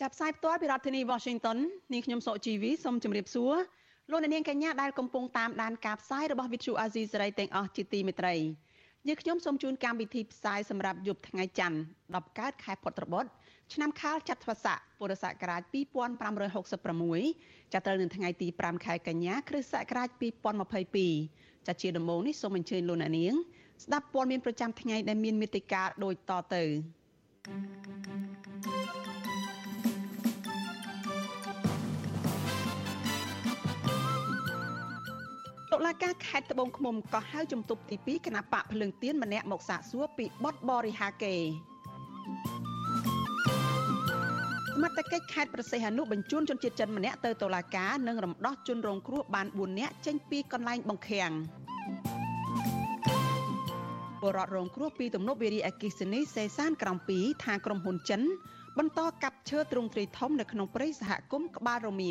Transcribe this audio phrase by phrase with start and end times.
[0.00, 1.58] ចាប់ផ្សាយផ្ទាល់ពីរដ្ឋធានី Washington
[1.92, 3.54] នាងខ្ញុំសុកជីវីសូមជម្រាបសួរ
[4.10, 8.34] លោកអ្នកនាងកញ្ញាដែលកំពុងតាមដានការផ្សាយរបស់ Vithu Azisari ទាំងអស់ជាទីមេត្រី
[9.06, 11.78] យើងខ្ញុំសូមជូនកម្មវិធីផ្សាយសម្រាប់យប់ថ្ងៃច័ន្ទ
[12.08, 13.30] 10កើតខែពុត្របុត្រ
[13.72, 15.62] ឆ្នាំខាលចត្វាស័កពុរសករាជ
[16.46, 20.08] 2566ចាប់ត្រូវនៅថ្ងៃទី5ខែកញ្ញាគ្រិស្តសករាជ
[20.88, 23.34] 2022ចាជាដំបូងនេះសូមអញ្ជើញលោកអ្នកនាង
[23.84, 26.62] ស្ដាប់ព័ត៌មានប្រចាំថ្ងៃដែលមានមេត្តាដូចតទៅ
[35.76, 41.40] តុលាការខេត្តត្បូងឃ្មុំក៏ហៅជំទប់ទី2គណៈបកភ្លើងទៀនម្នាក់មកសាកសួរពីបទបរិហាកេស
[44.82, 51.32] មត្ថកិច្ចខេត្តប្រសិទ្ធអនុបញ្ជូនជនជាតិចិនម្នាក់ទៅតុលាការនិងរំដោះជនរងគ្រោះបាន4នាក់ចេញពីកន្លែងបង្ខាំង
[54.22, 58.20] បរដ្ឋរងគ្រោះពីទំនប់វារីអគិសនីសេសានក្រំ2ថាក្រុមហ៊ុនចិន
[58.78, 62.04] បន្តកាប់ឈើទ្រង់ទ្រីធំនៅក្នុងព្រៃសហគមន៍ក្បាលរម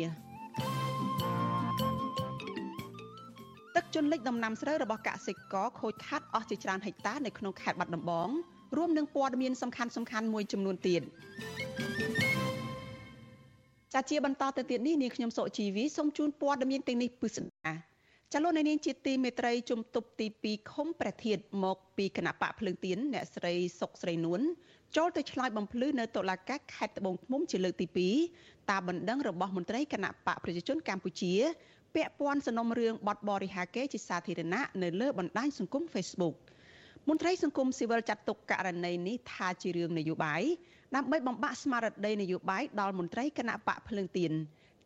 [3.76, 8.28] ទឹកជន់លិចដំណាំស្រូវរបស់កសិករខូចខាតអស់ជាច្រើនហិកតានៅក្នុងខេត្តបាត់ដំបង
[8.76, 11.02] រួមនឹងព័ត៌មានសំខាន់សំខាន់មួយចំនួនទៀត
[13.94, 17.74] ចាជាបន្តទៅទៀតនេះនាងខ្ញុំសុជីវីសូមជូនព័ត៌មានទាំងនេះពិស្ដា
[18.32, 24.40] ចលនានាងជាទីមេត្រីជំទប់ទី2ខុំព្រះធាតមកពីគណៈបកភ្លើងទៀនអ្នកស្រីសុកស្រីនួន
[24.96, 27.86] ចូលទៅឆ្លើយបំភ្លឺនៅតុលាការខេត្តត្បូងឃ្មុំជាលើកទី
[28.32, 31.34] 2តាមបណ្ដឹងរបស់មន្ត្រីគណៈបកប្រជាជនកម្ពុជា
[31.96, 36.36] ពាក់ព័ន្ធសំណុំរឿងបទបរិហាកេជាសាធារណៈនៅលើបណ្ដាញសង្គម Facebook
[37.08, 40.42] មន្ត្រីសង្គមស៊ីវិលចាត់ទុកករណីនេះថាជារឿងនយោបាយ
[40.96, 44.32] ដើម្បីបំបាក់ស្មារតីនយោបាយដល់មន្ត្រីគណៈបកភ្លើងទៀន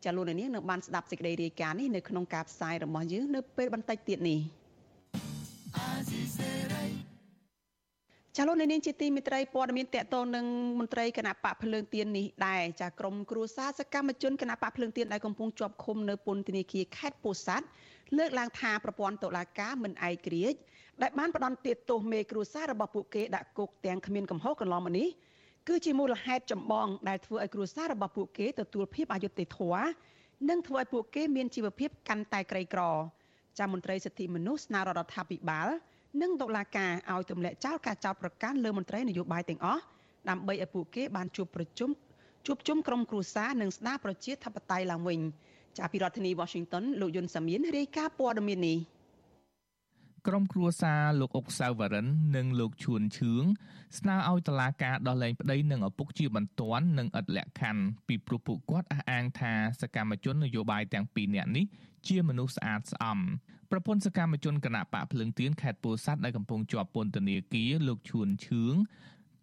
[0.03, 4.39] ចាលោកនាងនឹងបានស្ដាប់សេចក្តីរាយការណ៍នេះនៅក្នុងការផ្សាយរបស់យើងនៅពេលបន្តិចទៀតនេះ
[8.37, 10.45] ចាលោកនាងជាទីមិត្តរីព័ត៌មានតកតងនឹង
[10.79, 17.65] មន្ត្រីគណៈបកភ្លើងទៀននេះដែរចាក្រមគ្រួសារសកម្មជនគណៈបកភ្លើងទៀនដែលកំពុងជាប់ឃុំនៅពន្ធនាគារខេត្តពោធិ៍សាត់
[18.17, 20.57] លើកឡើងថាប្រព័ន្ធតុលាការមិនឯករាជ្យ
[21.01, 21.57] ដែលបានផ្ដន់
[21.89, 25.09] ទោសមេគ្រួសាររបស់ពួកគេដាក់គុកទាំងគ្មានកំហុសកន្លងមកនេះ
[25.67, 29.87] គឺជាមូលហេតុចម្បងដែលធ្វើឲ្យគ្រួសាររបស់ពួកគេទទួលភាពអយុត្តិធម៌
[30.49, 32.81] និងធ្វើឲ្យពួកគេមានជីវភាពកាន់តែក្រីក្រ
[33.59, 35.69] ចាំមន្ត្រីសិទ្ធិមនុស្សស្នើរដ្ឋាភិបាល
[36.19, 39.81] និងតុលាការឲ្យទម្លាក់ចោលការចោទប្រកាន់លើមន្ត្រីនយោបាយទាំងអស់
[40.29, 41.89] ដើម្បីឲ្យពួកគេបានជួបប្រជុំ
[42.45, 45.19] ជួបជុំក្រុមគ្រួសារនិងស្ដារប្រជាធិបតេយ្យឡើងវិញ
[45.77, 48.77] ចាប់ពីរដ្ឋធានី Washington លោកយុនសាមៀនរាយការណ៍ព័ត៌មាននេះ
[50.27, 53.43] ក្រុមគ្រួសារលោកអុកសាវរិន និងលោកឈួនឈឿង
[53.97, 61.65] ស្នើឲ្យតុលាការដោះលែងប្តីនិងឪពុកជាបន្ទាន់និងឥតលក្ខខណ្ឌពីព្រោះពួកគាត់អះអាងថាសកម្មជននយោបាយទាំងពីរនាក់នេះ
[62.07, 63.19] ជាមនុស្សស្អាតស្អំ
[63.71, 68.73] ប្រពន្ធសកម្មជនគណៈបកភ្លឹងទៀនខេត្តពោធិ៍សាត់ដែលកំពុងជាប់ពន្ធនាគារលោកឈួនឈឿង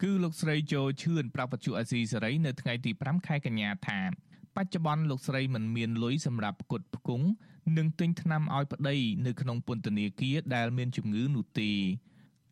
[0.02, 4.00] គឺលោកស្រីโจឈឿនប្រពន្ធអាស៊ីសេរីនៅថ្ងៃទី5ខែកញ្ញាថា
[4.56, 7.26] បច្ចុប្បន្នលោកស្រីមិនមានលុយសម្រាប់ផ្គត់ផ្គង់
[7.76, 8.96] និងទិញថ្នាំឲ្យប្តី
[9.26, 11.70] នៅក្នុងពន្ធនាគារដែលមានជំងឺនោះទេ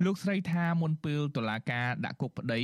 [0.04, 2.62] លោកស្រីថាមុនពេលតុលាការដាក់គុកប្តី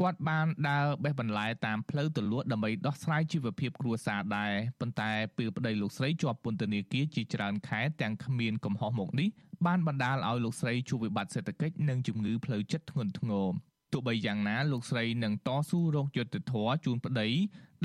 [0.00, 9.28] គាត់បានដើរបេះបន្លែតាមផ្លូវទលួដើម្បីដោះស្រាយជីវភាពគ្រួសារដែរប៉ុន្តែពេលប្តីលោកស្រីជាប់ពន្ធនាគារជាច្រើនខែទាំងគ្មានកំហុសមកនេះ
[9.66, 13.48] បានបណ្ដាលឲ្យលោកស្រីជួបវិបត្តិសេដ្ឋកិច្ចនិងជំងឺផ្លូវចិត្តធ្ងន់ធ្ងរ
[13.92, 17.28] ទោះបីយ៉ាងណាលោកស្រីនឹងតស៊ូរកយុត្តិធម៌ជូនប្តី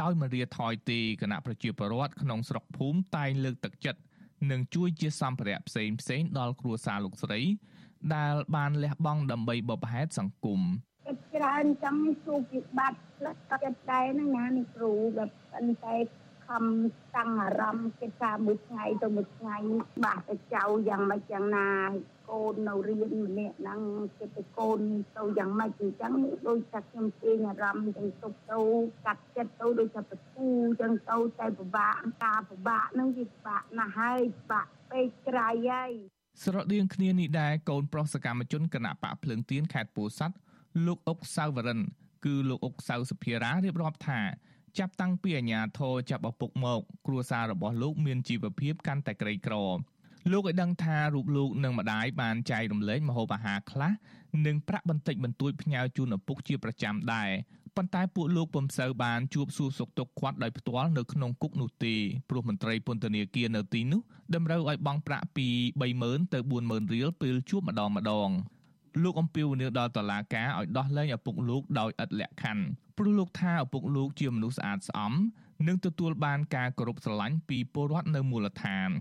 [0.01, 4.01] ដោយមិនរាថយទេគណៈប្រជាពលរដ្ឋក្នុងស្រុកភូមិតែងលើកទឹកចិត្ត
[4.51, 7.41] និងជួយជាសម្ភារៈផ្សេងផ្សេងដល់គ្រួសារលោកស្រី
[8.15, 10.61] ដែលបានលះបង់ដើម្បីបបហេតុសង្គម
[11.35, 15.29] ច្រើនចាំសុខវិបត្តិលក្ខណៈដែរហ្នឹងណានេះគ្រូបែប
[15.85, 15.95] តែ
[16.47, 16.63] ខំ
[17.15, 19.57] តាំងអារម្មណ៍គេថាមួយថ្ងៃទៅមួយថ្ងៃ
[20.03, 21.67] បាក់ទៅចៅយ៉ាងម៉េចយ៉ាងណា
[22.29, 23.81] កូននៅរៀនម្នាក់ហ្នឹង
[24.17, 24.79] គេទៅកូន
[25.17, 26.13] ទៅយ៉ាងម៉េចអញ្ចឹង
[26.47, 28.59] ដូចថាខ្ញុំទាញអារម្មណ៍ទាំងទុកទៅ
[29.05, 35.91] កាត់ចិត្តទៅដូចថាបទូអញ្ចឹងទៅតែពិបាកការពិបាកហ្នឹងវាពិបាកណាស់ហើយពិបាកពេកក្រៃហើយ
[36.43, 40.35] ស្រដៀងគ្នានេះដែរកូនប្រុសសកម្មជនគណៈបកភ្លើងទៀនខេត្តពោធិ៍សាត់
[40.85, 41.79] លោកអុកសៅវរិន
[42.25, 44.19] គឺលោកអុកសៅសុភារារៀបរាប់ថា
[44.79, 49.55] ចាប់តាំងពីអាញាធរចាប់ឪពុកមក គ្រួសាររបស់លោកមានជីវភាពកាន់តែក្រីក្រ
[50.31, 53.91] លោកឲ្យដឹងថារូបលោកនិងម្ដាយបានចែករំលែកម្ហូបអាហារខ្លះ
[54.45, 57.29] និងប្រាក់បន្តិចបន្តួចផ្ញើជូនឪពុកជាប្រចាំដែរ
[57.75, 61.95] ប៉ុន្តែពួកលោកពុំសូវបានជួបសួរសុខទុក្ខគាត់ដោយផ្ទាល់នៅក្នុងគុកនោះទេ
[62.29, 64.01] ព្រោះមន្ត្រីពន្ធនាគារនៅទីនោះ
[64.35, 65.47] តម្រូវឲ្យបង់ប្រាក់ពី
[65.91, 68.29] 30000ទៅ40000រៀលពេលជួបម្ដងម្ដង
[69.01, 72.63] លោកអំពីវនាវដល់តឡាការឲ្យដោះលែងឪពុកលោកដោយឥតលក្ខខណ្ឌ
[72.97, 75.13] ព្រោះលោកថាឪពុកលោកជាមនុស្សស្អាតស្អំ
[75.67, 78.91] និងទទួលបានការគោរពស្រឡាញ់ពីពលរដ្ឋនៅមូលដ្ឋាន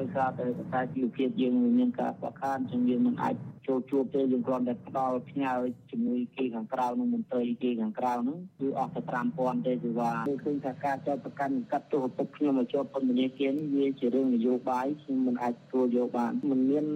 [0.00, 3.34] ដោយសារតែកត្តាជីវភាពយើងមានការខ្វះខាតចឹងយើងមិនអាច
[3.66, 5.52] ចូលជួបទេយើងគ្រាន់តែផ្ដល់ផ្ញើ
[5.90, 9.00] ជាមួយគេខាងក្រៅនឹងមន្ត្រីគេខាងក្រៅហ្នឹងគឺអស់តែ
[9.34, 16.86] 5000ទេគឺថាគឺឃើញថាការចោទប្រកាន់កាត់ទោសឪពុកខ្ញុំមកជាប់ពន្ធនាគារនេះវាជារឿងនយោបាយខ្ញុំមិនអាចទទួលយកបានមិនមាន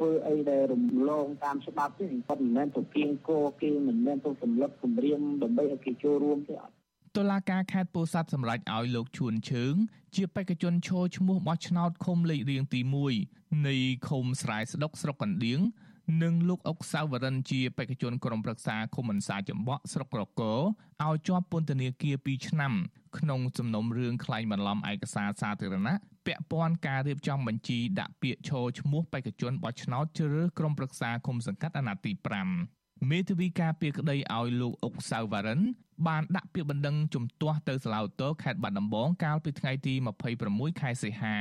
[0.00, 6.74] ធ្វើអីដែលរំលងតាមច្បាប់ទេគាត់មិនមែនទៅគៀងគោគេមិនមែនទៅសម្លឹកគម្រាមដើម្បីឲ្យគេចូលរួមទេអត់
[7.16, 9.74] តុលាការខេត្តពោធិ៍សាត់សម្រេចឲ្យលោកឈួនឈើង
[10.16, 12.80] ជាបេក្ខជនឈរឈ្មោះបោះឆ្នោតឃុំលេខរៀងទី
[13.22, 13.76] 1នៃ
[14.08, 15.60] ឃុំស្រែស្ដុកស្រុកកណ្ដៀង
[16.22, 20.54] និងលោកអុកសាវរិនជាបេក្ខជនក្រុមប្រឹក្សាឃុំអន្សាចំបក់ស្រុករកោ
[21.04, 22.72] ឲ្យជាប់ពន្ធនាគារ2ឆ្នាំ
[23.18, 25.96] ក្នុងសំណុំរឿងខ្លែងបន្លំឯកសារសាធារណៈ
[26.26, 32.12] ពាក់ព័ន្ធការរៀបចំបញ្ជីដាក់ពាក្យឈរឈ្មោះបេក្ខជនបោះឆ្នោតជ្រើសរើសក្រុមប្រឹក្សាគុំសង្កាត់អាណត្តិទី
[32.62, 35.60] 5មេធាវីការពារក្តីឲ្យលោកអុកសាវវ៉ារិន
[36.08, 39.94] បានដាក់ពាក្យបណ្ដឹងជំទាស់ទៅសាលាឧទ្ធរខេត្តបាត់ដំបងកាលពីថ្ងៃទី
[40.36, 41.36] 26ខែសីហា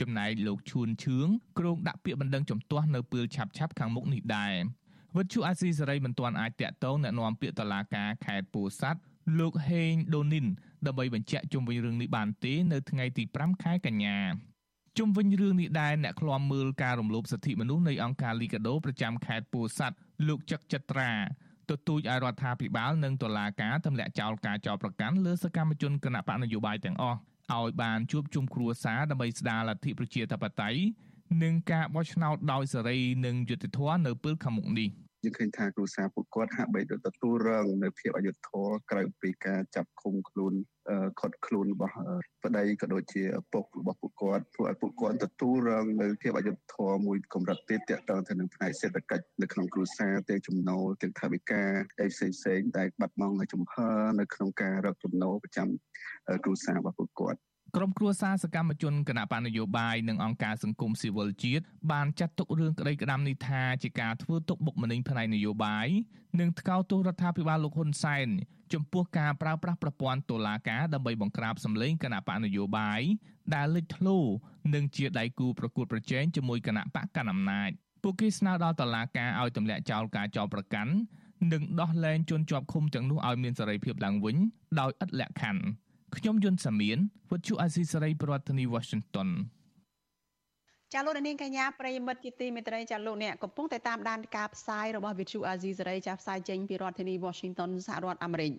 [0.00, 1.26] ចំណែកលោកឈួនឈឿង
[1.58, 4.54] ក្រុងដាក់ពាក្យបណ្ដឹងជំទាស់នៅពេលឆាប់ឆាប់ខាងមុខនេះដែរ
[5.16, 9.00] វិទ្យុអាស៊ីសេរីមិនទាន់អាចតាក់ទងណែនាំពាក្យតឡាការខេត្តពោធិ៍សាត់
[9.38, 10.46] លោកហេងដូនីន
[10.86, 14.18] ដើម្បីបញ្ជាក់ជុំវិញរឿងនេះបានទេនៅថ្ងៃទី5ខែកញ្ញា
[14.98, 19.96] ជុំវិញរឿងនេះដែរអ្នកឃ្លាំមើលការរំលោភសិទ្ធិមនុស្សនៃអង្គការលីកាដូប្រចាំខេត្តពោធិ៍សាត់
[20.28, 21.12] លោកចឹកចិត្រា
[21.70, 27.18] ទទូចឲ្យរដ្ឋាភិបាលនិងតុលាការទម្លាក់ចោលការចោទប្រកាន់លើសកម្មជនគណៈបកនយោបាយទាំងអស់
[27.54, 30.80] ឲ្យបានជួបជុំគ្រួសារដើម្បីស្ដារលទ្ធិប្រជាធិបតេយ្យ
[31.42, 34.90] និងការបោះឆ្នោតដោយសេរីនិងយុត្តិធម៌នៅពេលខាងមុខនេះ។
[35.24, 40.52] យើងឃើញថាគ្រួសារពួកគាត់ហាក់បីដូចទទួលរងនៅភាពអយុត្តិធម៌ក្រៅពីការចាប់ឃុំខ្លួន
[41.20, 41.94] ខត់ខ្លួនរបស់
[42.44, 51.62] ប្តីក៏ដូចជាឪពុករបស់ពួកគាត់ធ្វើឲ្យពួកគាត់ទទួលរងនៅភាពអយុត្តិធម៌មួយកម្រិតទៀតទាក់ទងទៅនឹងផ្នែកសេដ្ឋកិច្ចនៅក្នុងគ្រួសារទាំងចំណូលទាំងថវិកា
[52.12, 53.74] ផ្សេងផ្សេងដែលបាត់បង់ចំហ
[54.20, 55.68] នៅក្នុងការរកចំណូលប្រចាំ
[56.44, 57.40] គ្រួសាររបស់ពួកគាត់
[57.76, 65.88] ក្រុមគ្រួសារសកម្មជនគណៈបណ្ឌនយោបាយនិងអង្គការសង្គមស៊ីវិលជាតិបានចាត់ទុករឿងក្តីក្តាំនេះថាជាការធ្វើទុកបុកម្នេញផ្នែកនយោបាយ
[66.40, 68.28] និងថ្កោលទោសរដ្ឋាភិបាលលោកហ៊ុនសែន
[68.72, 73.00] ចំពោះការប្រើប្រាស់ប្រព័ន្ធតុលាការដើម្បីបង្ក្រាបសម្លេងគណៈបកនយោបាយ
[73.54, 74.18] ដែលលេចធ្លោ
[74.74, 77.70] និងជាដៃគូប្រកួតប្រជែងជាមួយគណៈបកកណ្ដាលអំណាច
[78.02, 80.92] ពួកគេស្នើដល់តុលាការឲ្យទម្លាក់ចោលការចោទប្រកាន់
[81.52, 84.36] និងដោះលែងជនជាប់ឃុំទាំងនោះឲ្យមានសេរីភាពឡើងវិញ
[84.80, 85.62] ដោយឥតលក្ខខណ្ឌ
[86.16, 86.98] ខ្ញុំយុនសាមៀន
[87.30, 89.28] វិទ្យុអាស៊ីសេរីប្រធានាធិបតី Washington
[90.92, 98.52] ចាលោកនាងកញ្ញាប្រិយមិត្តជាទីមេត្រីចាលោកអ្នកកំពុងតែតាមដានការផ្សាយរបស់វិទ្យុអាស៊ីសេរីចាផ្សាយចេញពីរដ្ឋធានី Washington សហរដ្ឋអាមេរិក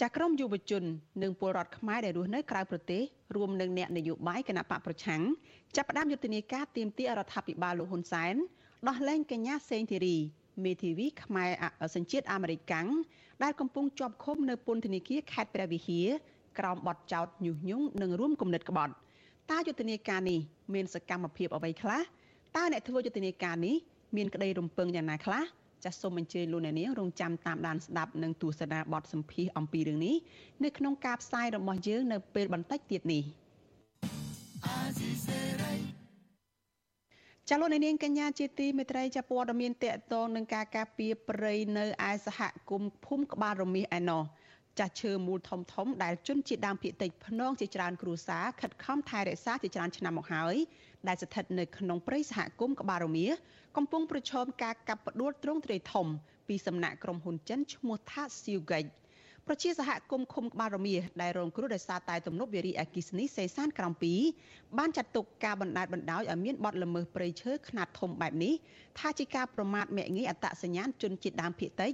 [0.00, 0.84] ចាក្រមយុវជន
[1.22, 3.02] និងពលរដ្ឋខ្មែរដែលរស់នៅក្រៅប្រទេស
[3.36, 5.22] រួមនឹងអ្នកនយោបាយគណៈបកប្រឆាំង
[5.76, 8.34] ចាប់ផ្ដើមយុទ្ធនាការទៀមទារដ្ឋាភិបាលលោកហ៊ុនសែន
[8.88, 10.16] ដោះលែងកញ្ញាសេងធីរី
[10.64, 11.50] មេធាវីខ្មែរ
[11.94, 12.88] សញ្ជាតិអាមេរិកកាំង
[13.42, 16.08] ដែលកំពុងជាប់ឃុំនៅពន្ធនាគារខេត្តព្រះវិហារ
[16.58, 18.92] ក្រោមបទចោទញុះញង់និងរួមគំនិតក្បត់
[19.50, 20.38] តើយុទ្ធនាការនេះ
[20.74, 22.00] មានសកម្មភាពអ្វីខ្លះ
[22.56, 23.74] តើអ្នកធ្វើយុទ្ធនាការនេះ
[24.16, 25.42] មានក្តីរំពឹងយ៉ាងណាខ្លះ
[25.84, 30.16] ចាសសូមអញ្ជើញលោកអ្នកនាងរងចាំតាមដានស្ដាប់និងទស្សនាបទសម្ភាសអំពីរឿងនេះ
[30.64, 33.22] នៅក្នុងការផ្សាយរបស់យើងនៅពេលបន្តិចទៀតនេះ
[37.48, 42.40] ចាលោកនាងកញ្ញាជាទីមេត្រីចាព័ត៌មានតកតងនឹងការការពារព្រៃនៅឯសហ
[42.70, 44.22] គមន៍ភូមិក្បាលរមៀសឯណោះ
[44.78, 50.56] ចាស់ឈើមូលធំធំដែលជនជាតិដើមភាគតិចភ្នងជាច្រើនគ្រួសារខិតខំថែរក្សាជាច្រើនឆ្នាំមកហើយ
[51.08, 53.26] ដែលស្ថិតនៅក្នុងព្រៃសហគមន៍ក្បាលរមៀ
[53.76, 56.06] កំពុងប្រឈមការកាប់ផ្ដួលទ្រង់ទ្រាយធំ
[56.48, 58.84] ពីសំណាក់ក្រុមហ៊ុនចិនឈ្មោះថាស៊ីវហ្គិច
[59.46, 63.92] ប្រជាសហគមន៍ឃុំក្បាលរមៀដែលរងគ្រោះដោយសារតែទំនប់វារីអគិសនីសេសានក្រំ
[64.34, 68.54] 2បានចាត់ទុកការបណ្តែតបណ្តោយឲ្យមានបទល្មើសព្រៃឈើខ្នាតធំបែបនេះ
[68.98, 71.92] ថាជាការប្រមាថមាក់ងាយអត្តសញ្ញាណជនជាតិដើមភាគតិច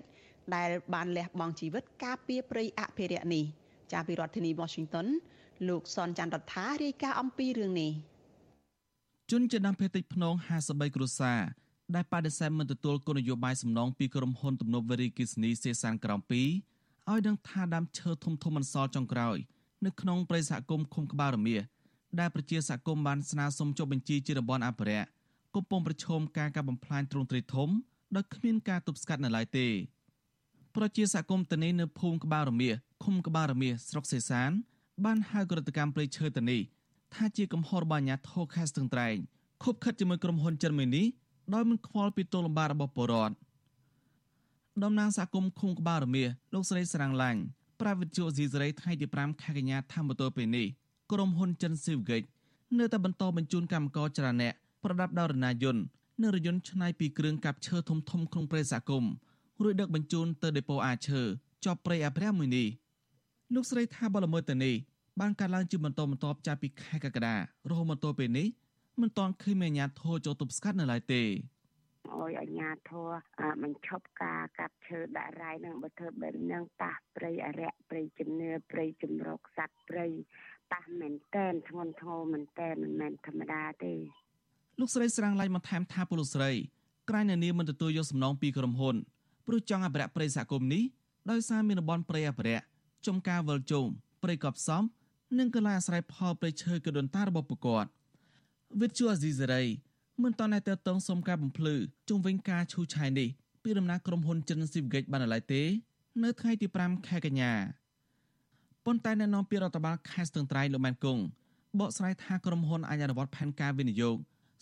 [0.56, 3.44] ដែលបានលះបង់ជីវិតការពារព្រៃអភិរក្សនេះ
[3.92, 5.06] ចាពីរដ្ឋធានី Washington
[5.68, 7.92] លោកសនច័ន្ទរដ្ឋារាយការណ៍អំពីរឿងនេះ
[9.30, 11.40] ជនជាតិដើមភាគតិចភ្នង53គ្រួសារ
[11.94, 19.36] ដែលបដិសេធមិនទទួលគោលនយោបាយសំណងពីក្រុមហ៊ុនទំនប់វារីគិសនីសេសានក្រំ2ឲ្យដឹងថាដើមឈើធំធំបន្សល់ចុងក្រោយ
[19.86, 21.56] នៅក្នុងព្រៃសហគមន៍ឃុំក្បាលរមៀ
[22.20, 25.08] ដែលប្រជាសហគមន៍បានស្នើសុំចុះបញ្ជីជាតំបន់អភិរក្ស
[25.54, 27.68] កំពុងប្រឈមការកាប់បំផ្លាញទ្រង់ទ្រាយធំ
[28.16, 29.66] ដោយគ្មានការទប់ស្កាត់នៅឡើយទេ
[30.76, 32.70] ប្រជាសហគមន៍តនីនៅភូមិក្បាលរមៀ
[33.04, 34.50] ឃុំក្បាលរមៀស្រុកសេសាន
[35.04, 36.58] បានហៅក្រតកម្មព្រៃឈើតនី
[37.14, 39.16] ថាជាកំហុសរបស់អាជ្ញាធរខេត្តស្ទឹងត្រែង
[39.62, 41.06] ខុបខិតជាមួយក្រុមហ៊ុនចិនមួយនេះ
[41.54, 43.34] ដោយមិនខ្វល់ពីទោសលំបាករបស់ពលរដ្ឋ
[44.82, 47.40] តំណាងសហគមន៍ឃុំក្បាលរមៀសលោកស្រីស្រាំងឡាញ់
[47.80, 50.66] ប្រាវិទ្យាស៊ីសេរីថ្ងៃទី5ខែកញ្ញាថាមតទៅពេលនេះ
[51.12, 52.22] ក្រុមហ៊ុនចិនស៊ីវហ្គិច
[52.78, 54.50] នៅតែបន្តបញ្ជូនកម្មករចរណៈ
[54.84, 55.82] ប្រដាប់ដោយរណាយន្ត
[56.22, 59.12] និងរយន្តឆ្នៃពីគ្រឿងកាប់ឈើធំធំក្នុងព្រៃសហគមន៍
[59.62, 61.20] រួចដឹកបញ្ជូនទៅដេប៉ូអាឈើ
[61.64, 62.68] ជាប់ព្រៃអភិរក្សមួយនេះ
[63.54, 64.74] លោកស្រីថាបលល្មើសទៅនេះ
[65.20, 67.34] បានកើតឡើងជាបន្តបន្ទាប់ចាប់ពីខែកក្កដា
[67.68, 68.48] រហូតមកទល់ពេលនេះ
[69.00, 71.22] មិនទាន់ឃើញមានអាជ្ញាធរចូលទប់ស្កាត់នៅឡើយទេ
[72.16, 73.10] អោយអាញាធរ
[73.62, 80.06] បញ្ឈប់ការកាប់ឈើដាក់រាយនឹងបើធ្វើបែបហ្នឹងប៉ះព្រៃអរិយព្រៃជំនឿព្រៃជំរកសត្វព្រៃ
[80.72, 83.94] ប៉ះមែនតែនធ្ងន់ធ្ងរមែនតែនមិនមែនធម្មតាទេ
[84.80, 86.50] លោកស្រីស្រាំងឡៃបន្ថែមថាពលស្រី
[87.10, 88.96] ក្រែងនានាមិនទទួលយកសំណងពីក្រុមហ៊ុន
[89.48, 90.84] ព្រោះចង់អភិរក្សព្រៃសហគមន៍នេះ
[91.30, 92.64] ដោយសារមានតំបន់ព្រៃអភិរក្ស
[93.06, 93.84] ចំការវលជុំ
[94.22, 94.82] ព្រៃកប់សំ
[95.38, 97.90] និងកន្លែងអាស្រ័យផលព្រៃឈើកដុនតារបស់ពួកគាត់
[98.80, 99.64] វិទ្យុអាស៊ីសេរី
[100.22, 101.74] មិនតន់តែតងសុំការបំភ្លឺ
[102.08, 103.28] ជុំវិញការឈូសឆាយនេះ
[103.62, 105.62] ពីដំណាក់ក្រុមហ៊ុនចិនស៊ីវហ្គិចបានឡើយទេ
[106.22, 107.52] នៅថ្ងៃទី5ខែកញ្ញា
[108.84, 111.22] ប៉ុន្តែអ្នកនាំពាក្យរដ្ឋបាលខេត្តស្ទឹងត្រែងលោកម៉ែនគង់
[111.78, 114.16] បកស្រាយថាក្រុមហ៊ុនអាចអនុវត្តផែនការវិនិយោគ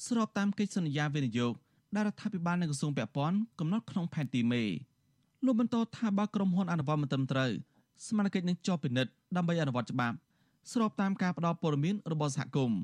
[0.06, 1.52] ស្របតាមកិច្ចសន្យាវិនិយោគ
[1.94, 4.62] ដែលរដ្ឋាភិបាលនិងក្រសួងពាក់ព័ន្ធកំណត់ក្នុងផែនទីមេ
[5.44, 7.50] លោកបន្តថាបើក្រុមហ៊ុនអនុវត្តមិនត្រឹមត្រូវ
[8.06, 10.16] ស្មារតីនឹងជាប់ពិនិត្យដើម្បីអនុវត្តច្បាប់
[10.72, 12.80] ស្របតាមការផ្ដល់ព័ត៌មានរបស់សហគមន៍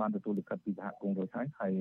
[0.00, 1.72] បានទទួលលិខិតពីសហគមន៍រួចហើយហើយ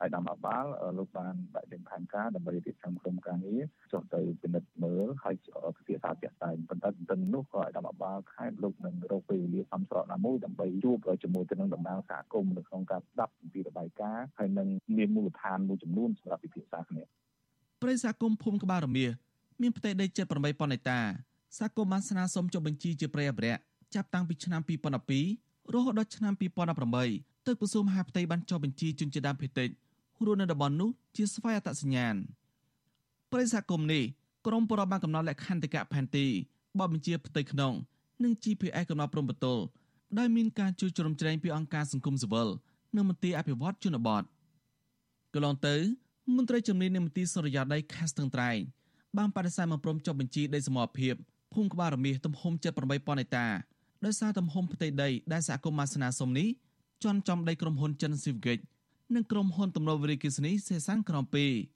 [0.00, 0.64] អាយដាមអាបាល
[0.98, 5.34] លោកបានដាក់ចេញផែនការដើម្បីរៀបចំក្រុមការងារចុះទៅពិនិត្យមើលហើយ
[5.76, 17.02] ពិភាក្សាជាក់ស្ដែងប៉ុន្តែទន្ទឹមនោះក៏អាយដាមអាបាលខេត្តលោកនឹងរកពេលវេលាសំស្របណាមួយដើម្បីជួបជាមួយទៅនឹងតំណាងសហគមន៍នៅក្នុងការស្ដាប់ពីរបាយការណ៍ហើយនឹងមានមូលដ្ឋានមួយចំនួនសម្រាប់ពិភាក្សាគ្នា
[17.82, 19.06] ប្រិយសហគមន៍ភូមិក្បាលរមៀ
[19.62, 21.00] មានផ្ទៃដីជិត8ប៉ុនហិកតា
[21.58, 23.60] សហគមន៍បានស្នើសុំចុះបញ្ជីជាព្រៃអភិរក្ស
[23.94, 24.60] ចាប់តាំងពីឆ្នាំ
[25.16, 29.68] 2012រហូតដល់ឆ្នាំ2018 ទើបក្រសួងមហាផ្ទៃបានចុះបញ្ជីជនជាតិដើមភាគតិច
[30.26, 32.14] រស់នៅតំបន់នោះជាស្វ័យអត្តសញ្ញាណ
[33.32, 34.04] ប្រិយសហគមន៍នេះ
[34.46, 36.26] ក្រមប្របានកំណត់លក្ខន្តិកៈផែនទី
[36.78, 37.72] បបបញ្ជាផ្ទៃក្នុង
[38.22, 39.62] និង GPS កំណត់ព្រំប្រទល់
[40.18, 42.48] ដោយមានការជួយជ្រោមជ្រែងពីអង្គការសង្គមស៊ីវិល
[42.96, 44.22] និងមន្ទីរអភិវឌ្ឍជនបទ
[45.34, 45.76] កន្លងទៅ
[46.36, 48.58] មន្ត្រីជំនាញនៃមន្ទីរសុរិយោដីខេត្តស្ទឹងត្រែង
[49.16, 51.14] បានបដិសេធមកព្រមចុះបញ្ជីដីសមរភាព
[51.54, 53.46] ភូមិក្បាលរមាសទំហំ78ប៉ុនហិកតា
[54.04, 56.48] ដោយសារទំហំផ្ទៃដីដែលសហគមន៍អាសនាសុំនេះ
[57.04, 58.58] ជន់ចំដីក្រុមហ៊ុនចិនស៊ីវហ្គិច
[59.14, 61.24] និងក្រុមហ៊ុនទំនប់វារីគិសនីសេសានក្រំ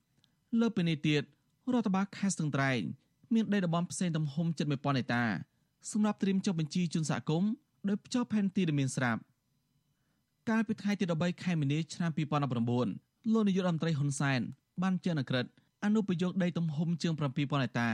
[0.02, 1.22] 2លើពីនេះទៀត
[1.72, 2.80] រដ្ឋបាលខេត្តស្ទឹងត្រែង
[3.34, 5.24] មានដីតំបន់ផ្សេងទំហំជិត1000ហិកតា
[5.90, 7.50] សម្រាប់ត្រៀមចុះបញ្ជីជូនសហគមន៍
[7.88, 9.20] ដោយភ្ជាប់ផែនទីដែលមានស្រាប់
[10.50, 12.10] កាលពីថ្ងៃទី13ខែមីនាឆ្នាំ
[12.72, 14.40] 2019លោកនាយករដ្ឋមន្ត្រីហ៊ុនសែន
[14.82, 15.46] បានចេញអក្រិត
[15.84, 17.20] អនុប្រយោគដីទំហំជាង7000
[17.64, 17.88] ហិកតា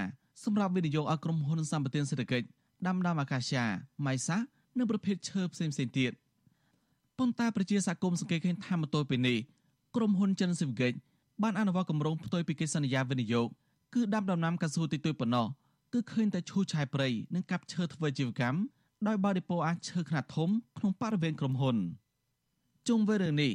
[0.44, 2.46] សម្រាប់វិនិយោគឲ្យក្រុមហ៊ុនសម្បត្តិសេដ្ឋកិច្ច
[2.86, 3.66] ដាំដើមអាកាសយ៉ា
[4.06, 4.36] ម៉ៃសា
[4.78, 6.12] និងប្រភេទឈើផ្សេងៗទៀត
[7.18, 9.38] ប៉ុន្តែប្រជាសហគមន៍សង្កេតឃើញថាមកទល់ពេលនេះ
[9.96, 10.92] ក្រុមហ៊ុនចិនស៊ីវហ្គិច
[11.42, 13.48] បានអនុវត្តគម្រោងផ្ទុយពីកិច្ចសន្យាវិនិយោគ
[13.94, 15.46] គឺដាំដំណាំកៅស៊ូតិចតួចប៉ុណ្ណោះ
[15.92, 18.58] គឺឃើញតែឈូសឆាយព្រៃនិងកាប់ឈើធ្វើជីវកម្ម
[19.06, 21.76] ដោយបើដេប៉ូអាឈើខ្នាតធំក្នុងបរិវេណក្រុមហ៊ុន
[22.88, 23.52] ជុំវិញរឿងនេះ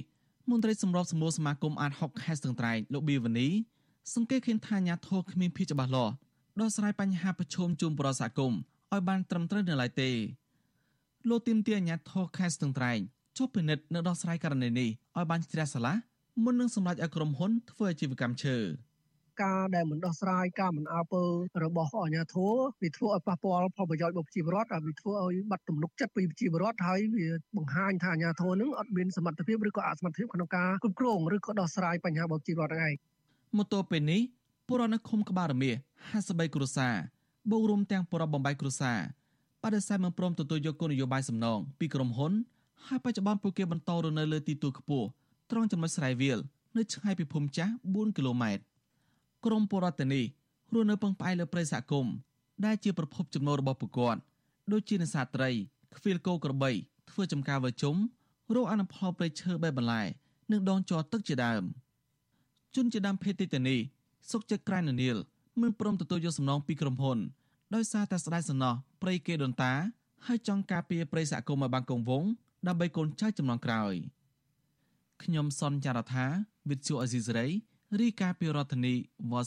[0.49, 3.47] មន្ត្រីសម្របសម្រួលសមាគមអាត6ខេត្តស្ទឹងត្រែងលោកប៊ីវនី
[4.13, 6.13] សង្កេតឃើញថាអាញាធរគ្មានភាពច្បាស់លាស់
[6.59, 8.59] ដោះស្រាយបញ្ហាប្រឈមជុំប្រសហគមន៍
[8.91, 10.09] ឲ្យបានត្រឹមត្រូវនៅឡើយទេ
[11.29, 12.99] លោកទីមទាអាញាធរខេត្តស្ទឹងត្រែង
[13.37, 15.95] ចុះពិនិត្យនៅដោះស្រាយករណីនេះឲ្យបានជ្រះស្រឡះ
[16.43, 18.57] មុននឹងសម្រេចឲ្យក្រុមហ៊ុនធ្វើអាជីវកម្មឈើ
[19.43, 21.23] ការដែលមិនដោះស្រាយការមិនអើពើ
[21.63, 32.93] របស់អាជ្ញាធរវាធ្វើឲ្យប៉ះពាល់ផលប្រយោជន៍របស់ប្រជាពលរដ្ឋហើយវាធ្វើឲ្យបាត់ទំនុកចិត្តពីប្រជាពលរដ្ឋហើយវាបង្ហាញថាអាជ្ញាធរនឹងអត់មានសមត្ថភាពឬក៏អសមត្ថភាពក្នុងការគ្រប់គ្រងឬក៏ដោះស្រាយបញ្ហារបស់ប្រជាពលរដ្ឋហ្នឹងឯង
[33.57, 34.21] មកទល់ពេលនេះ
[34.67, 35.71] ពលរដ្ឋនៅឃុំក្បាលរមៀ
[36.11, 36.95] 53គ្រួសារ
[37.51, 38.99] បូករួមទាំងពលរដ្ឋបំបីគ្រួសារ
[39.63, 42.33] បដិសេធមិនព្រមទទួលយកគោលនយោបាយសំណងពីក្រុមហ៊ុន
[42.87, 45.07] ហើយបច្ចុប្បន្នពួកគេបន្តរស់នៅលើទីទួលខ្ពស់
[45.51, 46.39] ត្រង់ចំណុចស្រែវាល
[46.77, 48.63] នៅឆ្ងាយពីភូមិចាស់4គីឡូម៉ែត្រ
[49.45, 50.25] ក្រមពលរដ្ឋនេះ
[50.73, 52.13] រស់នៅពឹងផ្អែកលើព្រៃសហគមន៍
[52.65, 54.19] ដែលជាប្រភពចំណូលរបស់ពួកគាត់
[54.71, 55.49] ដូចជានេសាទត្រី
[55.97, 56.71] ខ្វៀលគោក្របី
[57.09, 57.95] ធ្វើចំការវើជុំ
[58.55, 60.01] រោគអនុផលព្រៃឈើបែបបន្លែ
[60.51, 61.63] និងដងចរទឹកជាដើម
[62.75, 63.77] ជនជាដើមភេទទីតានី
[64.31, 65.17] សុកចិត្តក្រែននាល
[65.61, 67.17] មិនព្រមទទួលយកសំណងពីក្រុមហ៊ុន
[67.75, 69.73] ដោយសារតែស្ដាយសំណោះព្រៃគេដូនតា
[70.25, 72.29] ហើយចង់ការពារព្រៃសហគមន៍ឲ្យបានគង់វង្ស
[72.67, 73.93] ដើម្បីកូនចៅចំនួនក្រោយ
[75.23, 76.25] ខ្ញុំសនចាររថា
[76.69, 77.47] វិទ្យុអេស៊ីសរ៉ៃ
[77.99, 78.93] រីកាពីរដ្ឋធានី
[79.31, 79.41] វ៉ា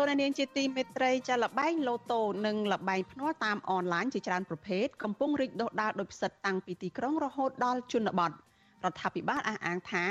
[0.00, 8.34] លោកនាងជាទីមេត្រីចាលបែងលូតូនិងលបែងភ្នាល់តាមអនឡាញជាច្រើនប្រភេទកំពុងរីកដុះដាលដោយផ្សិតតាំងពីទីក្រុងរហូតដល់ជនបទរ
[8.90, 10.04] ដ្ឋាភិបាលអះអាងថា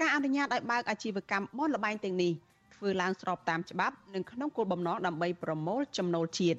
[0.00, 6.58] ការអនុញ្ញាតឲ្យបើកអាជីវកម្មបនលបែងទាំងនេះធធ្វើឡើងស្របតាមច្បាប់និងក្នុងគោលបំណងដើម្បីប្រមូលចំណូលជាតិ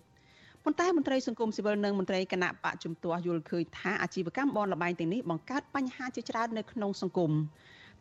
[0.63, 7.31] ប៉ុន្តែមន្ត្រីសង្គមស៊ីវិលនិងមន្ត្រីគណៈបកជំទាស់យល់ឃើញថាអាជីវកម្មបនលបែងទាំងនេះបង្កើតបញ្ហាជាច្រើននៅក្នុងសង្គម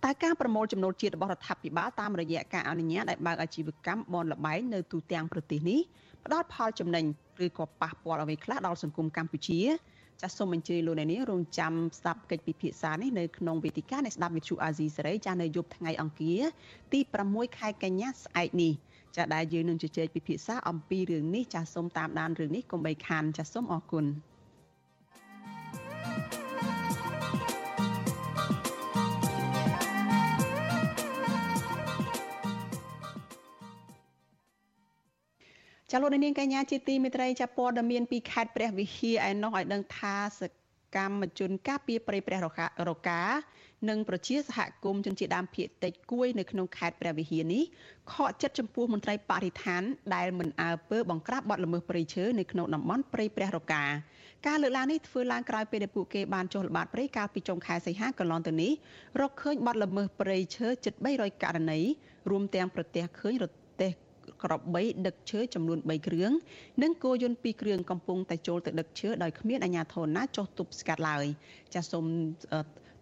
[0.04, 5.80] តែការប្រមូលចំណូលជាតិរបស់រដ្ឋាភិបាលតាមរយៈការអនុញ្ញាតឲ្យបើកអាជីវកម្មបនលបែងនៅទូទាំងប្រទេសនេះ
[6.24, 7.04] ផ្ដល់ផលចំណេញ
[7.44, 9.60] ឬក៏ប៉ះពាល់អ្វីខ្លះដល់សង្គមកម្ពុជា
[10.22, 16.40] ចាសសូមអញ្ជើញលោកអ្នកនាងរងចាំស្ដាប់កិច្ចពិភាក្សានេះនៅក្នុងវេទិកានៃស្ដាប់វិទ្យុអាស៊ីសេរីចាសនៅយប់ថ្ងៃអង្គារ
[16.92, 18.72] ទី6ខែកញ្ញាស្អែកនេះ
[19.16, 24.04] ចាសដែលយើងនឹងជជែកពិភាក្សាអំពីរឿងនេះចាសសូមតាមដានរឿងនេះកុំបីខានចាសសូមអរគុណ
[35.92, 40.42] ចាលោកនាងកញ្ញាជាទីមេត្រីចាព័ត៌មានពីខេត្តព្រះវិហារឯណោះឲ្យដឹងថាស
[40.97, 42.38] កម្មជនការពីប្រៃព្រះ
[42.88, 43.23] រកា
[43.88, 47.62] និងប្រជាសហគមន៍ជនជាតិដើមភាគតិចគួយនៅក្នុងខេត្តព្រះវិហារនេះ
[48.12, 49.83] ខកចិត្តចំពោះមន្ត្រីបរិស្ថាន
[50.14, 53.85] ដែលមិនអើពើបង្ក្រាបបទល្មើសព្រៃឈើនៅក្នុងតំបន់ព្រៃព្រះរកា
[54.47, 58.73] ការលើកឡើងនេះធ្វើឡើងក្រោយពេលដែលពួកគេបានចុះល្បាតព្រៃកាលពីចុងខែសីហាកន្លងទៅនេះ
[59.21, 61.80] រកឃើញបទល្មើសព្រៃឈើជិត300ករណី
[62.30, 63.47] រួមទាំងប្រទះឃើញរ
[63.83, 63.92] ទេះ
[64.42, 66.33] ក្របីដឹកឈើចំនួន3គ្រឿង
[66.83, 71.25] និងគោយន្ត2គ្រឿងកំពុងតែចូលទៅដឹកឈើដោយគ្មានអាជ្ញាធរណាចុះទប់ស្កាត់ឡើយ
[71.75, 72.04] ចាសសូម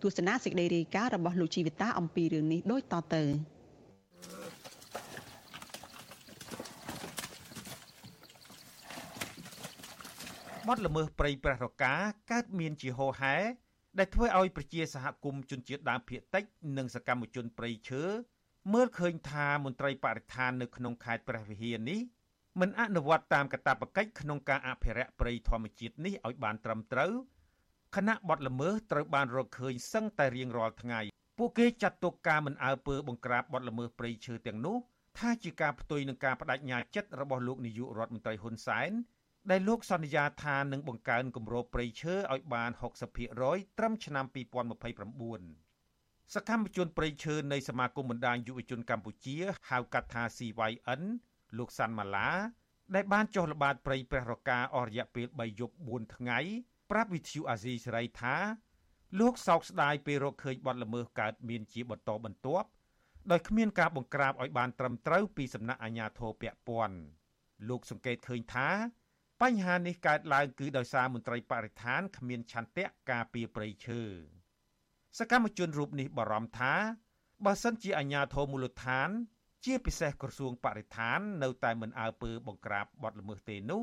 [0.03, 3.23] ទស្សនាសេចក្តីរាយការណ៍របស់លោកជីវិតាអំពីរឿងនេះដូចតទៅ
[10.69, 11.95] បទល្មើសព្រៃព្រះរកា
[12.31, 13.37] កើតមានជាហោហែ
[13.99, 16.45] ដែលធ្វើឲ្យប្រជាសហគមន៍ជនជាតិដើមភាគតិច
[16.77, 18.03] និងសកម្មជនព្រៃឈើ
[18.73, 22.01] មើលឃើញថាមន្ត្រីបរិស្ថាននៅក្នុងខេត្តព្រះវិហារនេះ
[22.61, 27.13] មិនអនុវត្តតាមកាតព្វកិច្ចក្នុងការអភិរក្សព្រៃធម្មជាតិនេះឲ្យបានត្រឹមត្រូវ
[27.97, 31.01] ខណៈបទល្មើសត្រូវបានរកឃើញសឹងតែរៀងរាល់ថ្ងៃ
[31.39, 34.77] ពួកគេចាត់ទុកការមិនអើពើបង្ក្រាបបទល្មើសព្រៃឈើទាំងនោះ
[35.19, 38.91] ថាជាការផ្ទុយនឹងការបដិញ្ញាចិត្តរបស់លោកនាយករដ្ឋមន្ត្រីហ៊ុនសែន
[39.51, 42.71] ដែលលោកសន្យាថានឹងបង្កើនគម្របព្រៃឈើឲ្យបាន
[43.25, 45.66] 60%ត្រឹមឆ្នាំ2029
[46.35, 49.37] សកម្មជនប្រៃឈើនៃសមាគមបណ្ដាញយុវជនកម្ពុជា
[49.71, 51.03] ហៅកាត់ថា CYN
[51.59, 52.31] លោកសាន់ម៉ាឡា
[52.95, 56.39] ដែលបានចុះល្បាតព្រៃព្រះរកាអស់រយៈពេល3យប់4ថ្ងៃ
[56.91, 58.37] ប្រាប់វិទ្យុអាស៊ីសេរីថា
[59.21, 62.69] លោកសោកស្ដាយពេលរកឃើញបទល្មើសកើតមានជាបន្តបន្ទាប់
[63.31, 66.99] ដោយគ្មានការបង្ក្រាបឲ្យបានត្រឹមត្រូវពីសំណាក់អាជ្ញាធរពាក់ព័ន្ធ
[67.69, 68.69] លោកសង្កេតឃើញថា
[69.43, 74.03] បញ្ហានេះកើតឡើងគឺដោយសារមន្ត្រីបរិស្ថានគ្មានឆន្ទៈការពារព្រៃឈើ
[75.19, 76.75] សកម្មជនរូបនេះបារម្ភថា
[77.45, 79.09] បើសិនជាអាជ្ញាធរមូលដ្ឋាន
[79.65, 83.83] ជាពិសេសក្រសួងបរិស្ថាន នៅតែមិនអើពើបង្ក្រាបបទល្មើសទេនោះ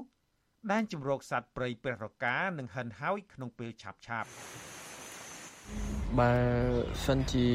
[0.72, 4.30] ដែនជំរកសត្វព្រៃព្រះរកានឹងហិនហោចក្នុងពេលឆាប់ឆាប់
[6.20, 6.34] បើ
[7.06, 7.48] សិនជា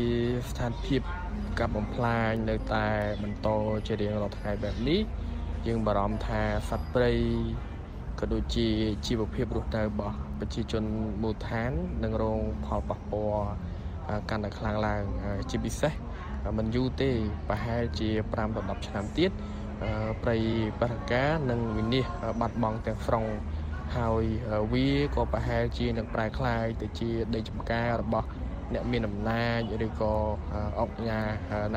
[0.51, 1.03] ស្ថានភាព
[1.59, 2.87] កាប់បំផ្លាញនៅតែ
[3.23, 3.49] បន្ត
[3.87, 5.01] ជារៀងរាល់ថ្ងៃបែបនេះ
[5.67, 7.12] យើងបារម្ភថាសត្វព្រៃ
[8.19, 8.69] ក៏ដូចជា
[9.07, 10.85] ជីវភាពរស់នៅរបស់ប្រជាជន
[11.23, 11.71] មូលដ្ឋាន
[12.05, 13.49] នឹងរងផលប៉ះពាល់
[14.30, 15.04] កាន់តែខ្លាំងឡើង
[15.50, 15.94] ជាពិសេស
[16.58, 17.12] មិនយូរទេ
[17.50, 19.32] ប្រហែលជា5ដល់10ឆ្នាំទៀត
[20.24, 20.38] ព្រៃ
[20.82, 23.26] បរិកានឹងវិនិច្ឆ័យបាត់បង់ទាំងស្រុង
[23.98, 24.24] ហើយ
[24.74, 28.28] វាក៏ប្រហែលជានឹងប្រែคล้ายទៅជាដីចម្ការរបស់
[28.74, 30.13] អ្នកមានអំណាចឬក៏
[30.80, 31.28] អង្គការ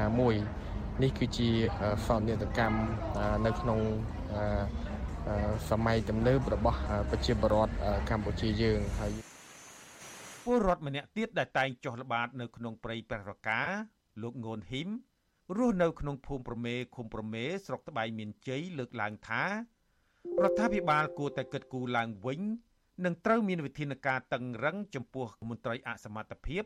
[0.00, 0.34] ណាមួយ
[1.02, 1.50] នេះគឺជា
[2.06, 2.78] សោកនាដកម្ម
[3.46, 3.80] នៅក្នុង
[5.70, 6.78] សម័យទំនើបរបស់
[7.10, 7.72] ប្រជាពលរដ្ឋ
[8.10, 9.29] កម្ពុជាយើងហើយ
[10.45, 13.61] ពលរដ្ឋម្នាក់ទៀតដែលតែងចុះល្បាតនៅក្នុងព្រៃព្រះរកា
[14.21, 14.89] លោកងូនហ៊ីម
[15.57, 22.41] រស់នៅក្នុងភូមិប្រមេឃុំប្រមេស្រុកត្បៃមានជ័យលើកឡើងថារដ្ឋាភិបាលគួរតែគិតគូរឡើងវិញ
[23.05, 26.63] និងត្រូវមានវិធានការតឹងរឹងចំពោះមន្ត្រីអសមត្ថភាព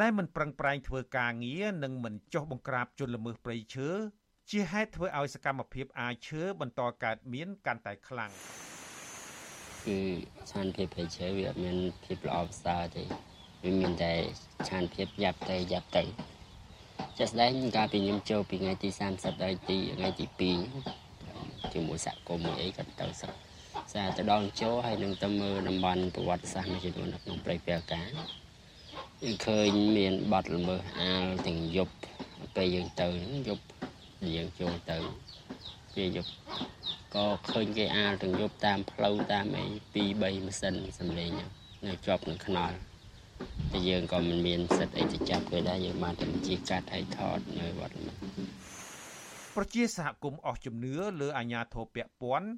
[0.00, 3.88] ដែលមិនប្រឹងប្រែងធ្វើការងារនិងមិនចុះបង្ក្រាបជនល្មើសព្រៃឈើ
[4.50, 8.32] ជាហេតុធ្វើឲ្យសកម្មភាពអាឈើបន្តកើតមានកាន់តែខ្លាំង
[9.88, 10.00] គឺ
[10.50, 13.02] ឆានភាពព្រៃឈើវាអត់មានភាពល្អប្រសើរទេ
[13.64, 14.12] វាមានតែ
[14.68, 16.02] ឆានភាពយ៉ាប់ទៅយ៉ាប់ទៅ
[17.18, 20.26] ចាស់ស្ដែងកាលពីខ្ញុំចូលពីថ្ងៃទី30ដល់ទីថ្ងៃទី
[21.02, 23.32] 2ជាមួយសហគមន៍មួយអីក៏ទៅសឹក
[23.92, 28.02] សារទៅដល់ចូលហើយនឹងទៅមើលតំបន់ប្រវត្តិសាស្ត្រមួយចំនួននៅក្នុងព្រៃព្រះកា
[29.22, 31.94] យើងឃើញមានបាត់ល្មើសអាលទាំងយប់
[32.56, 33.08] ពេលយើងទៅ
[33.48, 33.64] យប់
[34.36, 34.96] យើងចូលទៅ
[35.94, 36.30] ពេលយប់
[37.16, 41.30] ក៏ឃើញគេអាលទាំងយប់តាមផ្លូវតាមអី2 3ម៉ាស៊ីនសំលេង
[41.86, 42.76] នៅជាប់នឹងខ្នល់
[43.72, 48.14] តែយើងក៏មិនមានសិទ្ធិអីទៅចាប់គេដែរយើងបានតែជាកាត់ឲ្យថតនៅវត្តនេះ
[49.56, 52.48] ប្រជាសហគមន៍អស់ជំនឿលើអាញាធរពពាន់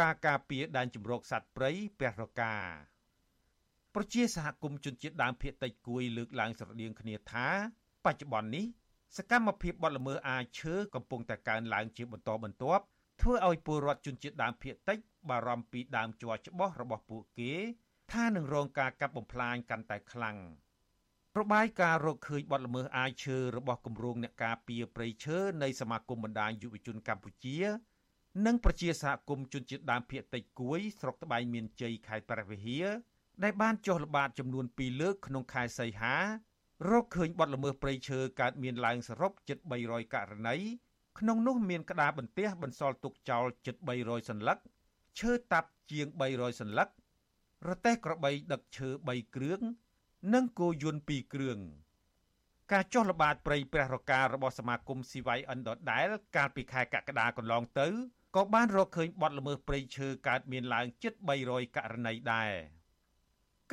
[0.00, 2.54] ការការពារដែនជំរកសត្វព្រៃព្រះរកា
[3.94, 7.46] ប្រជាសហគមន៍ជនជាតិដើមភាគតិចគួយលើកឡើងស្រដៀងគ្នាថា
[8.04, 8.66] បច្ចុប្បន្ននេះ
[9.16, 12.84] សកម្មភាពបទល្មើសអាឈើកំពុងតែកើនឡើងជាបន្តបន្ទាប់
[13.22, 17.52] ធ្វើឲ្យពលរដ្ឋជនជាតិដើមភាគតិចបារម្ភពីដើមជ័រច្បាស់របស់ពួកគេ
[18.12, 20.36] ថានឹងរងការកាប់បំផ្លាញកាន់តែខ្លាំង
[21.38, 27.58] របាយការណ៍រកឃើញបទល្មើសអាយឈើរបស់គម្រោងអ្នកការពារព្រៃឈើនៃសមាគមបណ្ដាញយុវជនកម្ពុជា
[28.46, 32.86] និងប្រជាសហគមន៍ជនជាតិដើមភាគតិចគួយស្រុកត្បែងមានជ័យខេត្តព្រះវិហារ
[33.42, 36.16] ដែលបានចុះល្បាតចំនួន2លើកក្នុងខែសីហា
[36.90, 40.56] រកឃើញបទល្មើសព្រៃឈើកើតមានឡើងសរុបជិត300ករណី
[41.18, 44.58] ក្នុងនោះមានក្តារបន្ទះបន្សល់ទុកចោលជិត300សន្លឹក
[45.20, 46.88] ឈើតាប់ជាង300សន្លឹក
[47.68, 49.60] រទេះក្របីដឹកឈើ3គ្រឿង
[50.34, 51.58] និងគោយន្ត2គ្រឿង
[52.72, 57.88] ការចុះល្បាតព្រៃព្រះរការបស់សមាគមស៊ីវៃអិនដដែលកាលពីខែកក្កដាកន្លងទៅ
[58.36, 61.12] ក៏បានរកឃើញបទល្មើសព្រៃឈើកើតមានឡើងជិត
[61.44, 62.52] 300ករណីដែរ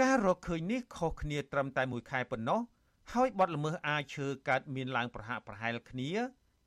[0.02, 2.60] ការរកឃើញនេះខុសគ្នាត្រឹមតែមួយខែប៉ុណ្ណោះ
[3.14, 6.10] ហើយបទល្មើសអាឈើកើតមានឡើងប្រហាក់ប្រហែលគ្នា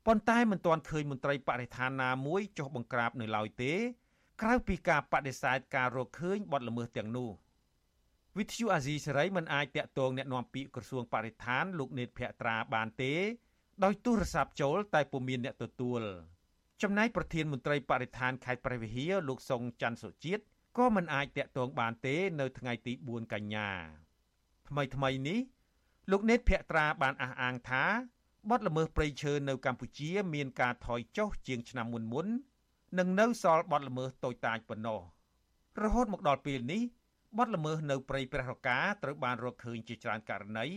[0.05, 3.73] ប៉ុន្តែមិនទាន់ឃើញមន្ត្រីបរិស្ថានណាមួយចុះបង្ក្រាបនៅឡើយទេ
[4.41, 7.31] ក្រៅពីការបដិសេធការរកឃើញបទល្មើសទាំងនោះ
[8.37, 13.13] វិទ្យុអាស៊ីសេរីមិនអាចតាក់ទងអ្នកនាំពាក្យក្រសួងបរិស្ថានលោកនេតភក្ត្រាបានទេ
[13.83, 16.01] ដោយទូរស័ព្ទចូលតែពុំមានអ្នកទទួល
[16.81, 20.43] ចំណែកប្រធានមន្ត្រីបរិស្ថានខេត្តព្រះវិហារលោកសុងច័ន្ទសុជាតិ
[20.77, 23.69] ក៏មិនអាចតាក់ទងបានទេ នៅថ្ងៃទី4កញ្ញា
[24.69, 25.39] ថ្មីថ្មីនេះ
[26.11, 27.85] លោកនេតភក្ត្រាបានអះអាងថា
[28.49, 32.27] បទល្មើសព្រៃឈើនៅកម្ពុជាមានការថយចុះជាងឆ្នាំមុនមុន
[32.99, 35.01] និងនៅសល់បទល្មើសតូចតាចប៉ុណ្ណោះ
[35.83, 36.81] រហូតមកដល់ពេលនេះ
[37.37, 40.67] បទល្មើសនៅព្រៃព្រះរកាត្រូវបានរកឃើញជាច្រើនករណី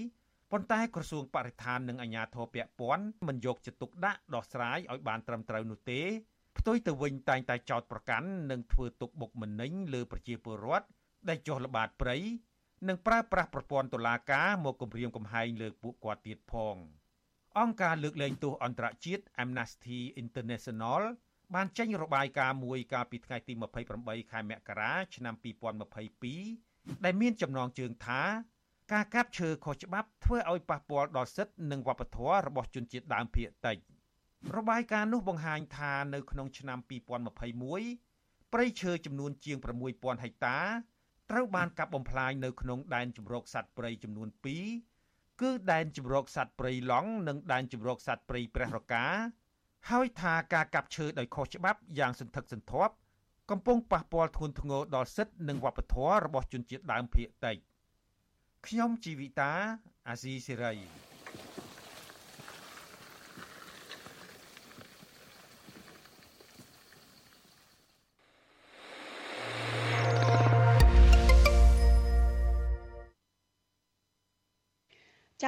[0.50, 6.00] ប៉ុន្តែក្រសួងបរិស្ថាននិងអាជ្ញាធរពាក់ព័ន្ធមិនយកចិត្តទុកដាក់ដោះស្រាយឲ្យបានត្រឹមត្រូវនោះទេ
[6.58, 10.86] ផ្ទុយទៅវិញតែងតែចោទប្រកាន់និងធ្វើទុកបុកម្នេញលើប្រជាពលរដ្ឋ
[11.28, 12.16] ដែលចុះល្បាតព្រៃ
[12.88, 16.76] និងប្រើប្រាស់ប្រព័ន្ធតុលាការមកគំរាមកំហែងលើពួកគាត់ទៀតផង
[17.58, 21.02] អង្គការលើកលែងទោសអន្តរជាតិ Amnesty International
[21.54, 23.52] បានចេញរបាយការណ៍មួយកាលពីថ្ងៃទី
[23.92, 25.34] 28ខែមករាឆ្នាំ
[26.40, 28.22] 2022ដែលមានចំណងជើងថា
[28.92, 33.76] ការកាប់ឈើខុសច្បាប់ធ្វើឲ្យប៉ះពាល់ដល់សិទ្ធិនិងវប្បធម៌របស់ជនជាតិដើមភាគតិច
[34.56, 39.56] របាយការណ៍នោះបង្ហាញថានៅក្នុងឆ្នាំ2021ព្រៃឈើចំនួនជាង
[39.90, 40.58] 6000ហិកតា
[41.30, 44.93] ត្រូវបានកាប់បំផ្លាញនៅក្នុងដែនជម្រកសត្វព្រៃចំនួន2
[45.40, 49.04] គឺដែនជម្រកសត្វព្រៃឡង់និងដែនជម្រកសត្វព្រៃព្រះរកា
[49.90, 52.94] ហើយថាការកាប់ឈើដោយខុសច្បាប់យ៉ាងសន្ធឹកសន្ធាប់
[53.50, 57.56] កំពុងប៉ះពាល់ធ្ងន់ធ្ងរដល់សិទ្ធិនិងវប្បធម៌របស់ជនជាតិដើមភាគតិច
[58.66, 59.52] ខ្ញុំជីវិតា
[60.08, 61.03] អាស៊ីសេរី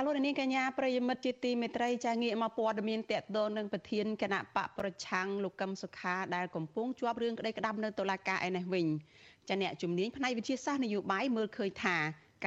[0.06, 8.86] លោកនាងកញ្ញាប្រិយមិត្តជាទីមេត្រីចាងាកមកព័ត៌មានតកតងនឹងប្រធានគណៈបកប្រឆាំងលោកកឹមសុខាដែលកំពុងជាប់រឿងក្តីក្តាប់នៅតុលាការឯនេះវិញ
[9.48, 11.96] ចាអ្នកជំនាញផ្នែកវិទ្យាសាស្ត្រនយោបាយមើលឃើញថា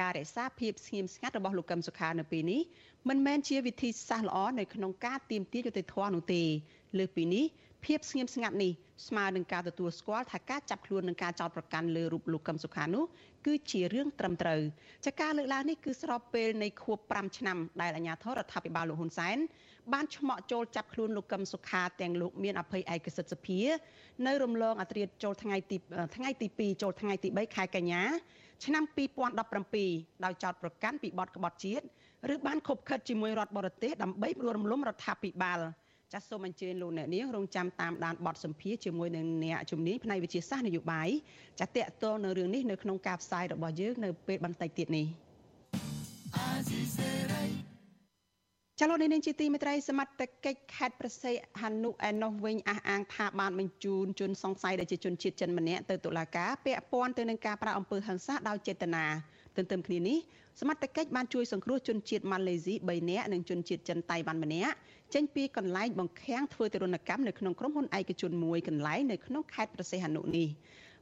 [0.00, 2.60] ការរក្សាភាពស្ងៀមស្ងាត់របស់លោកកឹមសុខានៅពេលនេះ
[3.08, 6.42] មិនមែនជាវិធីសាស្ត្រល្អនៅក្នុងការទាមទារយុត្តិធម៌នោះទេ
[6.98, 7.44] លើពីនេះ
[7.86, 8.72] ភាពស្ងៀមស្ងាត់នេះ
[9.08, 13.04] ស្មើនឹងការទទួលស្គាល់ថាការចាប់ខ្លួននិងការចោទប្រកាន់លើរូបលោកកឹមសុខានោះ
[13.46, 14.60] គឺជារឿងត្រឹមត្រូវ
[15.06, 19.38] ចាការលើកឡើងនេះគឺស្របពេលនៃខួប5ឆ្នាំដែលអាជ្ញាធររដ្ឋាភិបាលលោកហ៊ុនសែន
[19.92, 23.60] បានឆ្មក់ចូលចាប់ខ្លួនលោកកឹមសុខាទាំងលោកមានអភ័យឯកសិទ្ធិសភា
[24.26, 25.76] នៅរំលងអត្រាចូលថ្ងៃទី
[26.16, 28.02] ថ្ងៃទី2ចូលថ្ងៃទី3ខែកញ្ញា
[28.64, 28.84] ឆ្នាំ
[29.54, 31.84] 2017ដោយចោទប្រកាន់ពីបទក្បត់ជាតិ
[32.34, 35.60] ឬបានខົບខិតជាមួយរដ្ឋបរទេសដើម្បីរំលំរដ្ឋាភិបាល
[36.14, 41.08] ចាសសូមអញ្ជើញលោកអ្នកនាងរងចាំតាមដានបទសម្ភាសជាមួយនឹងអ្នកជំនាញផ្នែកវិទ្យាសាស្ត្រនយោបាយ
[41.60, 45.06] ចាសតកតងនៅរឿងនេះនៅក្នុងការផ្សាយរបស់យើងនៅពេលបន្តិចទៀតនេះ
[48.80, 59.06] ចលនានេះជាទីមេត្រីសមត្ថកិច្ចខេត្តប្រសិទ្ធហនុឯណោះវិញអះអាងថាបានបញ្ជូនជនសង្ស័យដែលជាជនជាតិចិនម្នាក់ទៅតុលាការពាក់ព័ន្ធទៅនឹងការប្រាអំពើហិង្សាដោយចេតនា
[59.56, 60.18] ទន្ទឹមគ្នានេះ
[60.60, 64.74] សមត្ថកិច្ចបានជួយសង្គ្រោះជនជាតិម៉ាឡេស៊ី3នាក់និងជនជាតិចិនតៃវ៉ាន់ម្នាក់
[65.14, 70.48] ចេញពីកន្លែងបង្ខាំងធ្វើទរណកម្មនៅក្នុងក្រុមហ៊ុនឯកជនមួយកន្លែងនៅក្នុងខេត្តប្រសេះអនុនេះ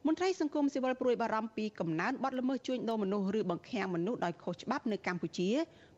[0.07, 5.49] មន្ត្រីសង្គមស៊ីវិលព្រួយបារម្ភពីកំណើនបទល្មើសជួញដូរមនុស្សឬបង្ខាំងមនុស្សដោយខុសច្បាប់នៅកម្ពុជា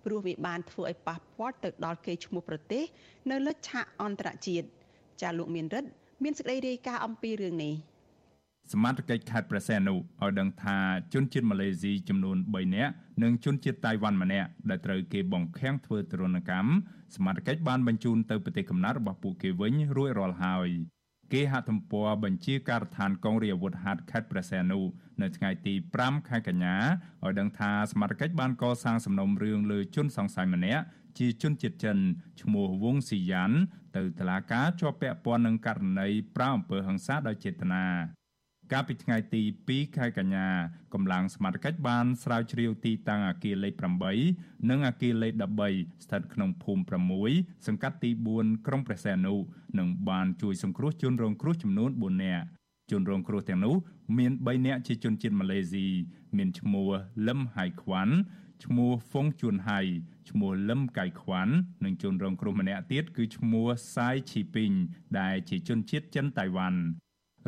[0.04, 2.84] ព្រោះវាបានធ្វើឲ្យប៉ះពាល់ទៅដល់កេរ្តិ៍ឈ្មោះប្រទេស
[3.30, 4.66] នៅលើឆាកអន្តរជាតិ
[5.22, 5.88] ចាលោកមានរិទ្ធ
[6.22, 7.74] មានសេចក្តីរាយការណ៍អំពីរឿងនេះ។
[8.72, 10.78] សមត្ថកិច្ចខេត្តព្រះសីហនុឲ្យដឹងថា
[11.14, 16.70] ជនជាតិម៉ាឡេស៊ីចំនួន3នាក់និងជនជាតិតៃវ៉ាន់ម្នាក់ដែលត្រូវគេបង្ខាំងធ្វើទរណកម្ម
[17.16, 20.68] សមត្ថកិច្ចបានបញ្ជូនទៅប្រទេសកំណើតរបស់ពួកគេវិញរួចរាល់ហើយ
[21.33, 24.80] គេហទំព័របញ្ជាការដ្ឋានកងរាជអាវុធហត្ថខេត្តព្រះសីហនុ
[25.22, 26.76] នៅថ្ងៃទី5ខែកញ្ញា
[27.24, 30.83] ឲ្យដឹងថាសមាជិកបានកសាងសំណុំរឿងលើជនសង្ស័យម្នាក់
[31.18, 31.98] ជាជនជាតិចិន
[32.40, 33.56] ឈ្មោះវងស៊ីយ៉ាន់
[33.96, 38.19] ទៅតុលាការជាប់ពាក់ព័ន្ធនឹងករណីប្រៅអំពើហិង្សាដោយចេតនា
[38.72, 40.46] កាលពីថ្ងៃទី2ខែកញ្ញា
[40.94, 43.74] កម្លាំងសមត្ថកិច្ចបានស្រាវជ្រាវទីតាំងអគារលេខ
[44.22, 45.33] 8និងអគារលេខ
[45.68, 46.83] 13ស្ថិតក្នុងភូមិ
[47.22, 49.35] 6សង្កាត់ទី4ក្រុងព្រះសីហនុ
[49.78, 52.44] និងបានជួយសង្គ្រោះជនរងគ្រោះចំនួន4នាក់
[52.90, 53.74] ជនរងគ្រោះទាំងនោះ
[54.18, 55.87] មាន3នាក់ជាជនជាតិម៉ាឡេស៊ី
[56.37, 56.88] មានឈ្មោះ
[57.26, 58.14] លឹមហៃខ្វាន់
[58.64, 59.80] ឈ្មោះហ្វុងជួនហៃ
[60.30, 61.54] ឈ្មោះលឹមកៃខ្វាន់
[61.85, 64.72] និងជនរងគ្រោះម្នាក់ទៀតគឺឈ្មោះសាយឈីពីង
[65.18, 66.80] ដែលជាជនជាតិចិនតៃវ៉ាន់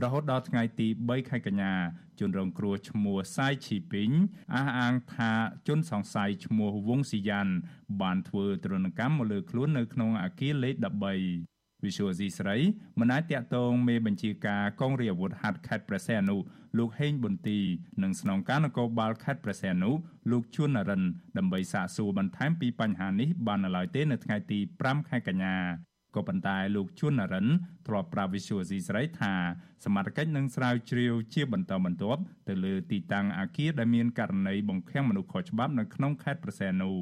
[0.02, 1.72] រហូតដល់ថ្ងៃទី3ខែកញ្ញា
[2.20, 4.10] ជនរងគ្រោះឈ្មោះសាយឈីពីង
[4.54, 5.32] អះអាងថា
[5.68, 7.52] ជនសង្ស័យឈ្មោះវងស៊ីយ៉ាន់
[8.00, 10.74] បានធ្វើទរណកម្មមកលើខ្លួននៅក្នុងអគារលេខ
[11.30, 12.56] 13វិសុវស៊ីស្រី
[13.00, 16.36] មិនអាចតាក់ទងមេបញ្ជាការកងរាជអាវុធហត្ថខេត្តព្រះសីហនុ
[16.78, 17.58] លោកហេងប៊ុនទី
[18.02, 19.90] និងស្នងការនគរបាលខេត្តព្រះសីហនុ
[20.30, 21.02] លោកជួននរិន
[21.38, 25.56] ដើម្បីសាកសួរបន្ថែមពីបញ្ហានេះបាននៅឡើយទេនៅថ្ងៃទី5ខែកញ្ញា
[26.16, 27.46] ក៏ប៉ុន្តែលោកជួននរិន
[27.86, 29.34] ធ្លាប់ប្រាប់វិសុវស៊ីស្រីថា
[29.84, 36.96] សមត្ថកិច្ចនឹងស្រាវជ្រាវជាបន្តបន្ទាប់ទៅលើទីតាំងអគារដែលមានករណីបង្ខាំងមនុស្សខុសច្បាប់នៅក្នុងខេត្តប្រសែននោះ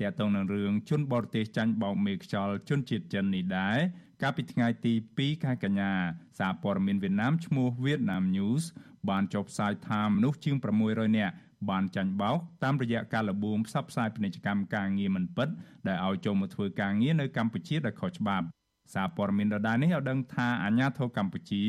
[0.00, 3.78] ទាក់ទងនឹងរឿងជនបរទេសចាញ់បោកមេខ្យល់ជនជាតិចិននេះដែរ
[4.22, 5.92] កាលពីថ្ងៃទី2ខែកញ្ញា
[6.38, 8.64] សារព័ត៌មានវៀតណាមឈ្មោះ Vietnam News
[9.08, 11.34] បានចុះផ្សាយថាមនុស្សជាង600នាក់
[11.70, 15.48] បានចាញ់បោកតាមរយៈការលបួងផ្សព្វផ្សាយពាណិជ្ជកម្មការងារមិនពិត
[15.88, 18.46] ដែលឲ្យចូលមកធ្វើការងារនៅកម្ពុជាដោយខុសច្បាប់
[18.94, 21.62] សារព័ត៌មានដដែលនេះឲ្យដឹងថាអាញាធរកម្ពុជា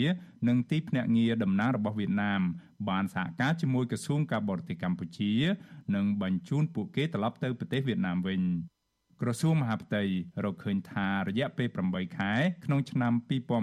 [0.47, 2.41] និងទីភ្នាក់ងារតំណាងរបស់វៀតណាម
[2.89, 5.31] បានសហការជាមួយក្រសួងការបរទេសកម្ពុជា
[5.95, 8.41] និងបញ្ជូនពួកគេត្រឡប់ទៅប្រទេសវៀតណាមវិញ
[9.21, 10.03] ក្រសួងមហាផ្ទៃ
[10.43, 12.31] រកឃើញថារយៈពេល8ខែ
[12.65, 13.13] ក្នុងឆ្នាំ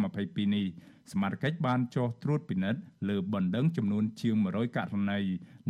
[0.03, 0.67] 2022នេះ
[1.12, 5.21] សមាជិកបានចុះត្រួតពិនិត្យលើបណ្ដឹងចំនួនជាង100ករណី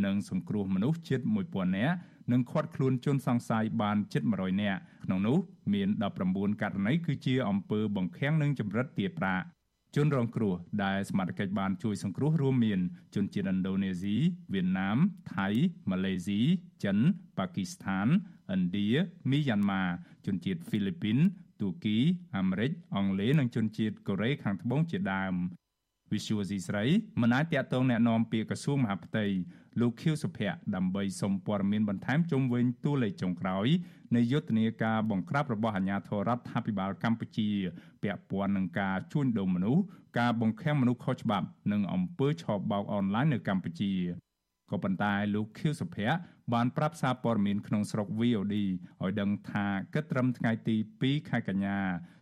[0.04, 1.96] និងសង្គ្រោះមនុស្សជិត1000នាក់
[2.32, 5.38] និងឃាត់ខ្លួនជនសង្ស័យបានជិត100នាក់ក្នុងនោះ
[5.72, 5.88] មាន
[6.24, 9.44] 19ករណីគឺជាអំពើបង្ខាំងនិងចម្រិតទារប្រាក់
[9.96, 12.80] ជនរងគ្រោះដែលសមាជិកបានជួយសង្គ្រោះរួមមាន
[13.14, 14.16] ជនជាតិឥណ្ឌូនេស៊ី
[14.52, 14.98] វៀតណាម
[15.34, 15.48] ថៃ
[15.90, 16.40] ម៉ាឡេស៊ី
[16.84, 16.98] ចិន
[17.38, 18.08] ប៉ាគីស្ថាន
[18.53, 18.89] ឥណ្ឌា
[19.31, 19.81] មីយ៉ាន់ម៉ា
[20.25, 21.17] ជនជាតិហ្វីលីពីន
[21.61, 21.97] ទូគី
[22.37, 25.35] អាមេរិកអង់គ្លេសនិងជនជាតិកូរ៉េខាងត្បូងជាដើម
[26.13, 26.85] វិសុវស៊ីស្រី
[27.21, 29.25] មិនអាចតាក់ទងแนะនាំពាក្យក្រសួងមហាផ្ទៃ
[29.79, 33.67] លោកខៀវសុភ័ក្រដើម្បីសុំព័ត៌មានបន្ថែមជុំវិញតួលេខចុងក្រោយ
[34.15, 37.49] នៃយុទ្ធនាការបង្ក្រាបរបស់អាជ្ញាធររដ្ឋាភិបាលកម្ពុជា
[38.03, 39.83] ពាក់ព័ន្ធនឹងការជួញដូរមនុស្ស
[40.19, 43.93] ការបង្ខាំងមនុស្សខុសច្បាប់និងអំពើឆបោកអនឡាញនៅកម្ពុជា
[44.72, 46.16] ក៏ប៉ុន្តែលោកខៀវសុភ័ក្រ
[46.52, 48.54] បានប្រាប់សារព័ត៌មានក្នុងស្រុក VOD
[49.02, 51.78] ឲ្យដឹងថាគិតត្រឹមថ្ងៃទី2ខែកញ្ញា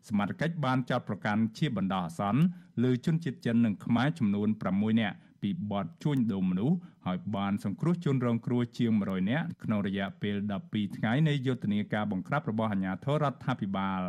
[0.09, 2.43] សមាជិកបានចោទប្រកាន់ជាបណ្ដោះអាសន្ន
[2.85, 10.37] លើជនជាតិចិននិងខ្មែរចំនួន6នាក់ពីបទជួញដូរមនុស្សហើយបានសង្គ្រោះជនរងគ្រោះជាង100នាក់ក្នុងរយៈពេល
[10.67, 14.03] 12ថ្ងៃនៃយុទ្ធនាការបង្ក្រាបរបស់អាជ្ញាធររដ្ឋាភិបាល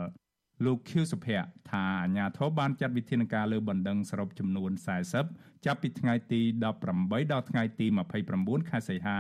[0.65, 4.71] លោកខៀវសុភ័ក្រថាអាជ្ញាធរបានចាត់វិធានការលើបណ្ដឹងសរុបចំនួន
[5.15, 6.65] 40 ចាប់ពីថ្ងៃទី18ដ
[7.39, 7.85] ល់ថ្ងៃទី
[8.27, 9.19] 29ខែសីហា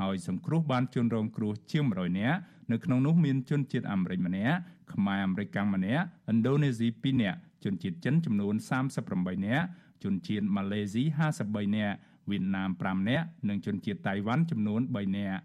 [0.00, 2.38] ហើយសង្គ្រោះបានជនរងគ្រោះជាង100នាក់
[2.72, 4.56] នៅក្នុងនោះមានជនជាតិអាមេរិកម្នាក់
[4.92, 8.54] ខ្មែរអាមេរិកកាំងម្នាក់ឥណ្ឌូនេស៊ី2នាក់ជនជាតិចិនចំនួន
[9.00, 9.66] 38នាក់
[10.04, 11.04] ជនជាតិម៉ាឡេស៊ី
[11.40, 11.96] 53នាក់
[12.30, 15.40] វៀតណាម5នាក់និងជនជាតិតៃវ៉ាន់ចំនួន3នាក់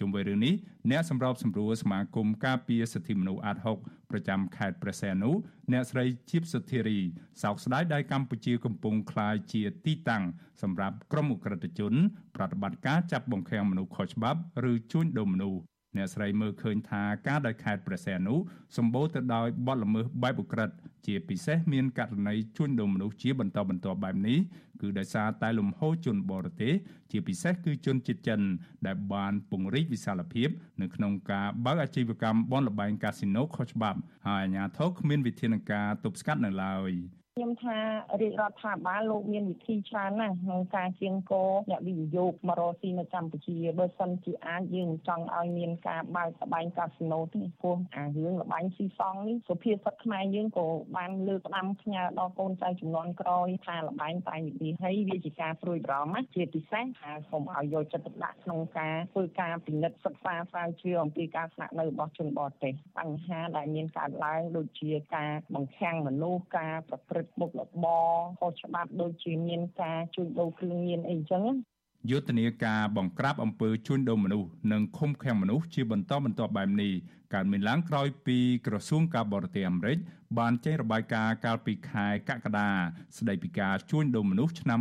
[0.00, 0.54] ជុំវិញរឿងនេះ
[0.90, 5.30] អ្នកសម្របសម្រួលសមាគមការពារសិទ្ធិមនុស្សអាត6 ប្រចាំខេត្តព្រះសីហនុ
[5.72, 6.98] អ្នកស្រីជីបសុធារី
[7.42, 10.24] សោកស្ដាយដែលកម្ពុជាកំពុងក្លាយជាទីតាំង
[10.62, 11.94] សម្រាប់ក្រុមអ ுக ្រិតជន
[12.36, 15.60] ប្រតិបត្តិការចាប់បង្ខាំងមនុស្សខុសច្បាប់ ឬជួញដូរមនុស្ស
[15.96, 18.34] អ្នកស្រីមើលឃើញថាការដែលខេត្តព្រះសីហនុ
[18.76, 20.74] សម្បូរទៅដោយបទល្មើសបែបឧក្រិដ្ឋ
[21.06, 24.38] ជាពិសេសមានករណីជួញដូរមនុស្សជាបន្តបន្ទាប់បែបនេះ
[24.80, 26.74] គឺដោយសារតែលំហូរជនបរទេស
[27.10, 28.40] ជាពិសេសគឺជនជាតិចិន
[28.86, 30.48] ដែលបានពង្រីកវិសាលភាព
[30.80, 36.92] នៅក្នុងការបើកអាជីវកម្មបនលបែងកាស៊ីណូខុសច្បាប់ហើយអាជ្ញាធរគ្មានវិធានការទប់ស្កាត់នៅឡើយ។
[37.36, 37.78] ខ្ញុំថា
[38.20, 41.32] រាជរដ្ឋាភិបាលលោកមានវិធីច្រើនណាស់ក្នុងការជាងក
[41.70, 50.66] អ្នកវិនិយោគមករកស៊ីនៅកម្ពុជាបើសិនជាអាចយើងចង់ឲ្យមានការបើកសបែងកាស៊ីណូទេព្រោះអារឿងលបែងស៊ីសងនេះសុភាសិតខ្មែរយើងក៏
[50.96, 68.06] បានលើកផ្ដាំផ្ញើដល់កូនចៅចំនួនក្រោយថាលបែងតែនិយាយហើយវាជាការព្រួយបារម្ភណាជាពិសេសថាសូមឲ្យយកចិត្តទុកដាក់ក្នុងការធ្វើការពិនិត្យសិក្សាស្រាវជ្រាវអំពីការស្នាក់នៅរបស់ជនបរទេសបញ្ហាដែលមានកើតឡើងដូចជាការបង្ខាំងមនុស្សការប្រព្រឹត្តមុខរបរ
[68.40, 71.44] ខុសច្បាប់ដូចជាមានការជួញដូរគ្រឿងញៀនអីចឹង
[72.10, 76.92] យុទ្ធនាការបង្ក្រាបអំពើជួញដូរមនុស្សនិងឃុំឃាំងមនុស្សជាបន្តបន្ទាប់បែបនេះ
[77.34, 79.98] កើតមានឡើងក្រោយពីក្រសួងការបរទេសអាមេរិក
[80.38, 82.68] បានចេញរបាយការណ៍កាលពីខែកក្កដា
[83.18, 84.80] ស្ដីពីការជួញដូរមនុស្សឆ្នាំ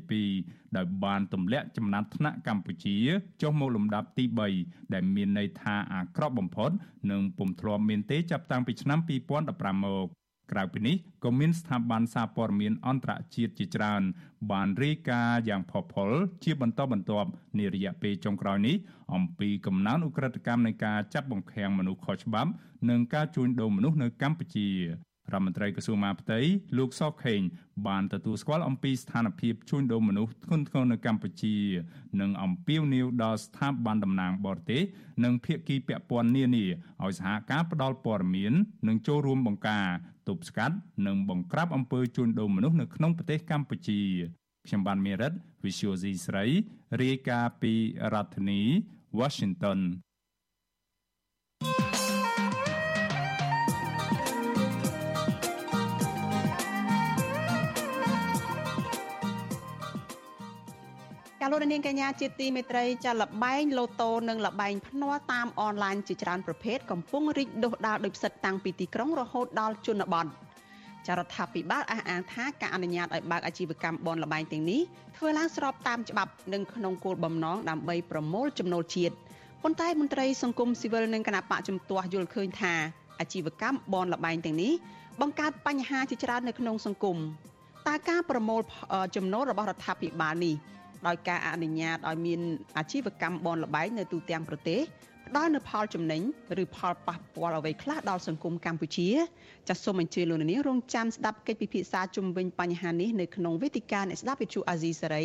[0.00, 2.96] 2022ដោយបានទម្លាក់ចំណាត់ថ្នាក់កម្ពុជា
[3.42, 4.24] ចុះមកលំដាប់ទី
[4.58, 6.70] 3ដែលមានន័យថាអាក្រក់បំផុត
[7.10, 8.98] និងពុំធ្លាប់មានទេចាប់តាំងពីឆ្នាំ
[9.42, 10.06] 2015មក
[10.52, 14.02] ក្រៅពីនេះក៏មានស្ថាប័នសារព័ត៌មានអន្តរជាតិជាច្រើន
[14.50, 16.10] បានរាយការណ៍យ៉ាងផុសផុល
[16.44, 18.76] ជាបន្តបន្ទាប់នារយៈពេលចុងក្រោយនេះ
[19.14, 22.50] អំពីកំណើនឧក្រិដ្ឋកម្មនៃការចាប់បង្ខាំងមនុស្សខុសច្បាប់
[22.90, 24.68] និងការជួញដូរមនុស្សនៅកម្ពុជា
[25.32, 26.40] រដ្ឋមន្ត្រីក្រសួងមហាផ្ទៃ
[26.78, 27.40] លោកសខេង
[27.86, 31.56] បានទទួលស្គាល់អំពីស្ថានភាពជួញដូរមនុស្សធ្ងន់ធ្ងរនៅកម្ពុជា
[32.20, 34.82] និងអំពាវនាវដល់ស្ថាប័នតំណាងបរទេស
[35.24, 36.66] និងភាគីពាក់ព័ន្ធនានា
[37.02, 38.52] ឲ្យសហការផ្តល់ព័ត៌មាន
[38.88, 39.86] និងចូលរួមបង្ការ
[40.30, 44.00] ទប់ស្កាត់និងបង្ក្រាបអំពើជួញដូរមនុស្សនៅក្នុងប្រទេសកម្ពុជា
[44.66, 45.32] ខ្ញុំបានមេរិត
[45.64, 46.44] Visual C ស្រី
[47.02, 47.72] រាយការណ៍ពី
[48.12, 48.60] រដ្ឋធានី
[49.18, 49.78] Washington
[61.42, 70.26] ចាលោកនាងកញ្ញាជាទីមេត្រីចាលបែងលូតូនិងលបែងភ្នាល់តាមអនឡាញជាច្រើនប្រភេទកំពុងរីកដុះដាលដោយផ្សិតតាំងពីទីក្រុងរហូតដល់ជនបទ
[71.06, 74.80] ចារដ្ឋាភិបាលអះអាងថាការអនុញ្ញាតឲ្យបើកអាជីវកម្មបនលបែងទាំងនេះ
[75.16, 79.14] ធ្វើឡើងស្របតាមច្បាប់និងក្នុងគោលបំណងដើម្បីប្រមូលចំណូលជាតិ
[79.62, 82.74] ប៉ុន្តែមន្ត្រីសង្គមស៊ីវិលនិងគណៈបកជំទាស់យល់ឃើញថា
[83.20, 84.72] អាជីវកម្មបនលបែងទាំងនេះ
[85.20, 87.18] បង្កើតបញ្ហាជាច្រើននៅក្នុងសង្គម
[87.88, 88.60] តើការប្រមូល
[89.16, 90.56] ចំណូលរបស់រដ្ឋាភិបាលនេះ
[91.06, 92.40] ដោយការអនុញ្ញាតឲ្យមាន
[92.78, 94.80] អាជីវកម្មបនលបែងនៅទូទាំងប្រទេស
[95.30, 96.22] ផ្ដល់នូវផលចំណេញ
[96.62, 99.08] ឬផលប៉ះពាល់អ្វីខ្លះដល់សង្គមកម្ពុជា
[99.68, 105.24] ចាសសូមអញ្ជើញលោកនាងរងចាំស្ដាប់កិច្ចពិភាក្សាជុំវិញបញ្ហានេះនៅក្នុងវេទិកាអ្នកស្ដាប់វិទ្យុអាស៊ីសេរី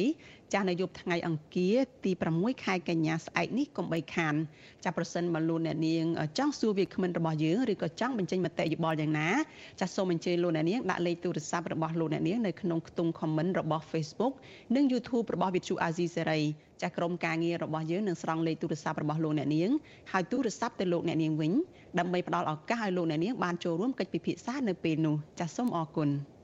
[0.54, 4.36] ចាស់នៅយប់ថ្ងៃអង្គារទី6ខែកញ្ញាស្អែកនេះកុំបីខាន
[4.84, 6.06] ចាស់ប្រសិនមកលោកអ្នកនាង
[6.38, 9.30] ចង់សួរវាគ្មិនរបស់យើងឬក៏ចង់បញ្ចេញមតិយោបល់យ៉ាងណា
[9.80, 14.34] ចាស់សូមអញ្ជើញលោកអ្នកនាងដាក់លេខទូរស័ព្ទរបស់លោកអ្នកនាងនៅក្នុងខ្ទង់ comment របស់ Facebook
[14.76, 16.42] និង YouTube របស់វិទ្យុអាស៊ីសេរី
[16.82, 19.70] ចាស់ក្រុមការងាររបស់យើងនឹងស្រង់លេខទូរស័ព្ទរបស់លោកអ្នកនាង
[20.12, 21.52] ហើយទូរស័ព្ទទៅលោកអ្នកនាងវិញ
[22.00, 26.10] ដើម្បីផ្ដល់ឱកាសឲ្យលោកអ្នកនាងបានចូលរួមកិច្ចពិភាក្សានៅពេលនោះចាសសូមអរគុណ។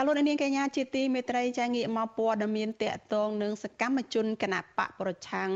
[0.00, 5.50] ចាលោកនាងកញ្ញាជាទីមេត្រីចាងាកមកព័ត៌មានតកតងនឹងសកម្មជនគណៈបកប្រឆាំង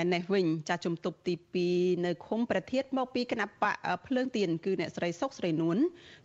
[0.00, 1.34] ឯនេះវិញចាជំទប់ទី
[1.68, 3.74] 2នៅឃុំប្រធានមកពីគណៈបក
[4.06, 5.78] ភ្លើងទៀនគឺអ្នកស្រីសុកស្រីនួន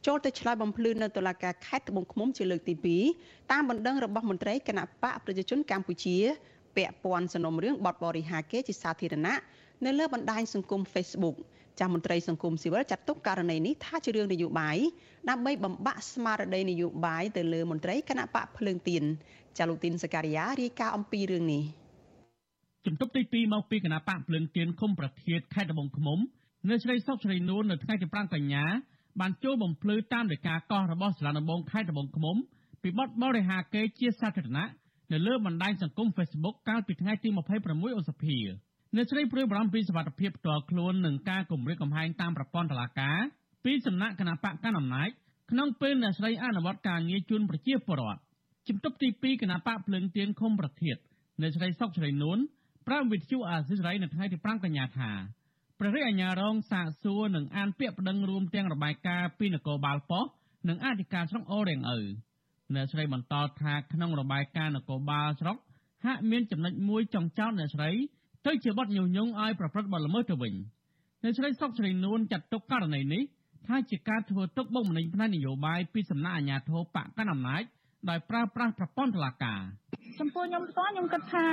[0.05, 2.73] ចូលទៅឆ្លើយបំភ្លឺនៅតុលាការខេត្តត្បូងឃ្មុំជាលើកទី
[3.13, 6.17] 2តាមបណ្ដឹងរបស់មន្ត្រីគណៈបកប្រជាជនកម្ពុជា
[6.75, 9.35] ពាក់ព័ន្ធសំណុំរឿងបទបរិហាគេជាសាធារណៈ
[9.85, 11.37] នៅលើបណ្ដាញសង្គម Facebook
[11.79, 14.77] ចាស់មន្ត្រីសង្គមស៊ីវិលចាត់ទុកករណីនេះថាជារឿងនយោបាយ
[15.29, 19.03] ដើម្បីបំបាក់ស្មារតីនយោបាយទៅលើមន្ត្រីគណៈបកភ្លើងទៀន
[19.57, 21.63] ចាលូទីនសការីយ៉ារាយការណ៍អំពីរឿងនេះ
[22.85, 26.19] ជំទប់ទី2មកពីគណៈបកភ្លើងទៀនឃុំប្រធានខេត្តត្បូងឃ្មុំ
[26.69, 28.65] នៅស្រីសុកស្រីនួននៅថ្ងៃទី5កញ្ញា
[29.19, 32.35] បានចូលបំភ្លឺតាមដីកាកោះរបស់សាលាដំបងខេត្តត្បូងឃ្មុំ
[32.81, 34.67] ពីបទបរិហាកេរជាសាធារណៈ
[35.11, 37.29] នៅលើបណ្ដាញសង្គម Facebook កាលពីថ្ងៃទី
[37.63, 38.37] 26ឧសភា
[38.95, 43.17] អ្នកស្រីព្រួយបារម្ភពីសុខភាពផ្ទាល់ខ្លួននិងការគំរាមកំហែងតាមប្រព័ន្ធតុលាការ
[43.63, 45.09] ពីសំណាក់គណៈបកកណ្ដាលអំណាច
[45.51, 48.19] ក្នុងពេលអ្នកស្រីអនុវត្តការងារជូនប្រជាពលរដ្ឋ
[48.67, 50.97] ជំទប់ទី2គណៈបកភ្លើងទៀនឃុំប្រធាន
[51.41, 52.37] អ្នកស្រីសុកស្រីនួន
[52.87, 55.11] ប្រាប់វិទ្យុអាស៊ីសេរីនៅថ្ងៃទី5កញ្ញាថា
[55.79, 60.33] ព្រះរាជអាជ្ញារងសាកសួរនិងអានពាក្យប្តឹងរួមទាំងរបាយការណ៍ពីនគរបាលប៉ុស្តិ៍
[60.69, 61.99] និងអធិការស្រុកអូររៀងឪ
[62.75, 65.57] អ្នកស្រីបន្តថាក្នុងរបាយការណ៍នគរបាលស្រុក
[66.05, 67.91] ហាក់មានចំណុចមួយចង់ចោទអ្នកស្រី
[68.45, 70.53] ទៅជាបទញុះញង់ឲ្យប្រព្រឹត្តបទល្មើសទៅវិញ
[71.23, 73.23] អ្នកស្រីសុកស្រីនួនចាត់ទុកករណីនេះ
[73.67, 77.63] ថាជាការធ្វើទុកបុកម្នេញផ្នែកនយោបាយពីសំណាក់អាជ្ញាធរបកកណ្ដាលអំណាច
[78.09, 79.59] ដោយប្រើប្រាស់ប្រព័ន្ធតុលាការ
[80.19, 81.45] ចំពោះខ្ញុំផ្ទាល់ខ្ញុំគិតថា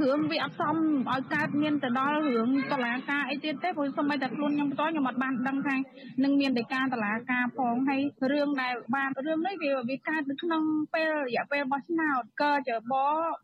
[0.00, 0.76] រឿងវាអត់សម
[1.10, 5.76] ឲ្យកើតមានទៅដល់រឿងតឡាការអីទៀតទេព្រោះសូម្បីតែខ្លួនខ្ញុំផ្ទាល់ខ្ញុំអត់បានដឹងថា
[6.24, 8.00] នឹងមានដីកាតឡាការផងហើយ
[8.32, 10.62] រឿងដែលបានរឿងនេះវាវាកើតនៅក្នុង
[10.94, 12.94] ពេលរយៈពេលបោះឆ្នោតក៏ចប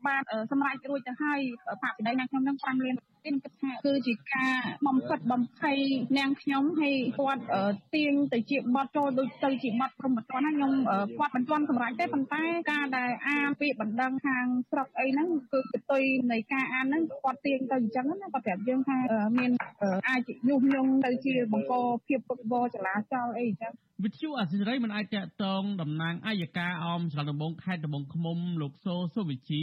[0.07, 4.55] បានសម្រេចរួចទៅហើយបព្វដីណាខ្ញុំនឹង5លាន ខ្ញុំគិតថាគឺជាការ
[4.87, 5.79] បំផិតបំភ័យ
[6.19, 7.43] នាងខ្ញុំហើយគាត់
[7.95, 10.73] ទាញទៅជាបទចូលដូចទៅជាបទព្រមត្តណាខ្ញុំ
[11.19, 16.03] គាត់មិនទាន់សម្រេចទេប៉ុន្តែការដែលអានពាក្យបណ្ដឹងខាងស្រុកអីហ្នឹងគឺកតុយ
[16.33, 18.99] នៃការអានហ្នឹងគាត់ទាញទៅអញ្ចឹងណាគាត់ប្រាប់យើងថា
[19.39, 19.51] មាន
[20.09, 21.75] អាចញុះញង់ទៅជាបង្ក
[22.07, 23.73] ភាពពុតវចលាចលអីអញ្ចឹង
[24.05, 29.53] វិទ្យុអសិរ័យមិនអាចតកតងតំណាងអัยការអមស្រុកដំបងខេត្តដំបងឃ្មុំលោកសូសុវិជ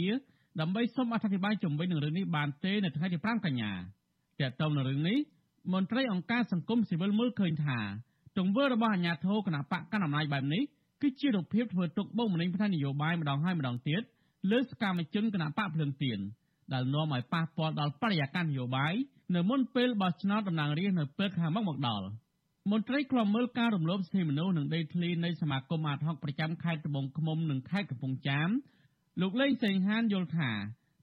[0.60, 3.70] ដើម្បីសូមអធិប្បាយជំវិញនឹងរឿងនេះបានទេនៅថ្ងៃទី5កញ្ញា
[4.40, 5.18] ទាក់ទងនឹងរឿងនេះ
[5.72, 7.78] មន្ត្រីអង្គការសង្គមស៊ីវិលមើលឃើញថា
[8.38, 10.62] ទង្វើរបស់អាជ្ញាធរគណបកកណ្ដាលអំណាចបែបនេះ
[11.02, 14.02] គឺជារូបភាពធ្វើទុកបុកម្នេញផ្នែកនយោបាយម្ដងហើយម្ដងទៀត
[14.50, 16.18] លើសកម្មជនគណបកភ្លើងទៀន
[16.72, 18.94] ដែលនាំឲ្យប៉ះពាល់ដល់បរិយាកាសនយោបាយ
[19.34, 22.06] នៅមុនពេលបោះឆ្នោតតំណាងរាស្ត្រនៅពេលខាងមុខមកដល់
[22.70, 28.48] មន្ត្រីខ្លំមើលការរំលោភសិទ្ធិមនុស្សនិងដីធ្លីនៃសមាគមអាតហុកប្រចាំខេត្តត្បូងឃ្មុំនិងខេត្តកំពង់ចាម
[29.20, 30.50] លោកលេងសេងហានយល់ថា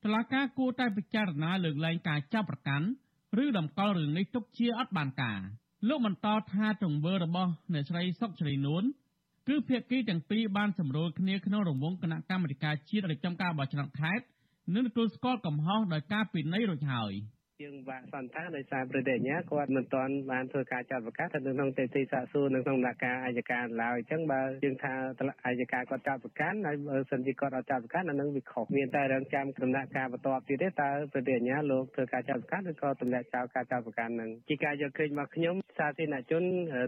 [0.03, 2.87] តឡាការគួរតែពិចារណាលើកលែងការចាប់ប្រកាន់
[3.43, 5.39] ឬតម្កល់រឿងនេះទុកជាអត់បានការ
[5.87, 8.83] លោកបន្តថាទង្វើរបស់អ្នកស្រីសុកជ្រៃនួន
[9.47, 14.25] គឺភាគីទាំងពីរបានសម្រួលគ្នាក្នុងរង្វង់គណៈកម្មាធិការជាតិរៀបចំការបោះឆ្នោតខេត្ត
[14.73, 17.13] និងទទួលស្គាល់កំហុសដោយការពិន័យរួចហើយ។
[17.65, 24.93] យើងបាក់សន្តានដោយសារប្រទេសញ្ញាគាត់មិនទាន់បានធ្វើការចាត់ប្រកាសទៅក្នុងទេទីសាកសួរនៅក្នុងដំណាក់កាលអัยការឡើយអញ្ចឹងបើយើងថា
[25.45, 36.43] អัยការគាត់ចាត់ប្រកាសហើយបើសិនជាគាត់អត់ចាត់ប្រកាសអានឹងវាខុសមានតែរងចាំដំណាក់កាលបន្ទាប់ទៀតទេតើប្រទេសញ្ញាលោកធ្វើការចាត់ប្រកាសឬក៏ទម្លាក់ចោលការចាត់ប្រកាសនឹងជាការយកឃើញមកខ្ញុំសាធារណជន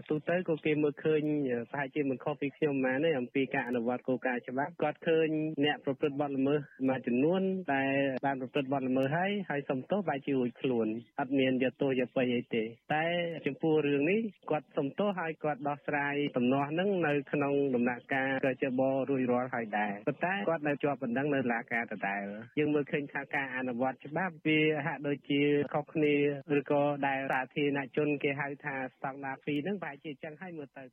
[0.08, 1.22] ទូទៅក៏គេមើលឃើញ
[1.70, 5.28] ប្រហែលជាមិនខុសពីខ្ញុំម៉ានទេអំពីការអនុវត្តគោលការណ៍ច្បាប់គាត់ឃើញ
[5.64, 7.42] អ្នកប្រព្រឹត្តបទល្មើសមួយចំនួន
[7.72, 7.82] តែ
[8.26, 10.88] បានប្រព្រឹត្តបទល្មើសហើយហើយសំទោសបែរជារួចខ្លួន
[11.20, 12.62] អត់មានយកទោសយកបិអីទេ
[12.94, 13.04] តែ
[13.46, 22.24] ចំពោះរឿងនេះគាត់សំទោសហើយគាត់ដោះស្រាយដំណោះហ្នឹងនៅក្នុងដំណាក់កាលកជបរួចរាល់ហើយដែរប៉ុន្តែគាត់នៅជាប់បណ្ដឹងនៅឡាការដដែល
[22.58, 25.40] យើងមើលឃើញថាការអនុវត្តច្បាប់វាហាក់ដូចជា
[25.74, 26.14] ខុសគ្នា
[26.58, 30.84] ឬក៏ដែលសាធារណជនគេហៅថាស្តង់ដារ2ហ្នឹងប្រហែលជាអញ្ចឹងហើយមើលទៅ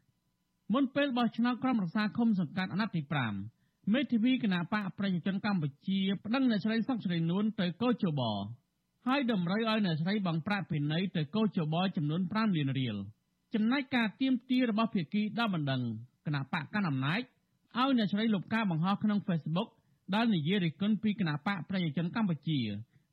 [0.74, 3.02] មុនពេលបោះឆ្នោតក្រុមប្រឹក្សាឃុំសង្កាត់អាណត្តិទី
[3.48, 8.22] 5មេធាវីគណៈបកប្រជាជនកម្ពុជាប្តឹងអ្នកស្រីសុកជ្រៃនួនទៅកោជប
[9.08, 12.96] ហើយតម្រូវឲ្យអ្នកស្រីបង់ប្រាក់ពិន័យទៅកោជបចំនួន5លានរៀល
[13.54, 15.82] ចំណែកការទៀមទារបស់ភាគីដល់បណ្ដឹង
[16.26, 17.22] គណៈបកកណ្ដាលអំណាច
[17.78, 19.70] ឲ្យអ្នកស្រីលុបការបង្ហោះក្នុង Facebook
[20.16, 22.60] ដែលនិយាយរិះគន់ពីគណៈបកប្រជាជនកម្ពុជា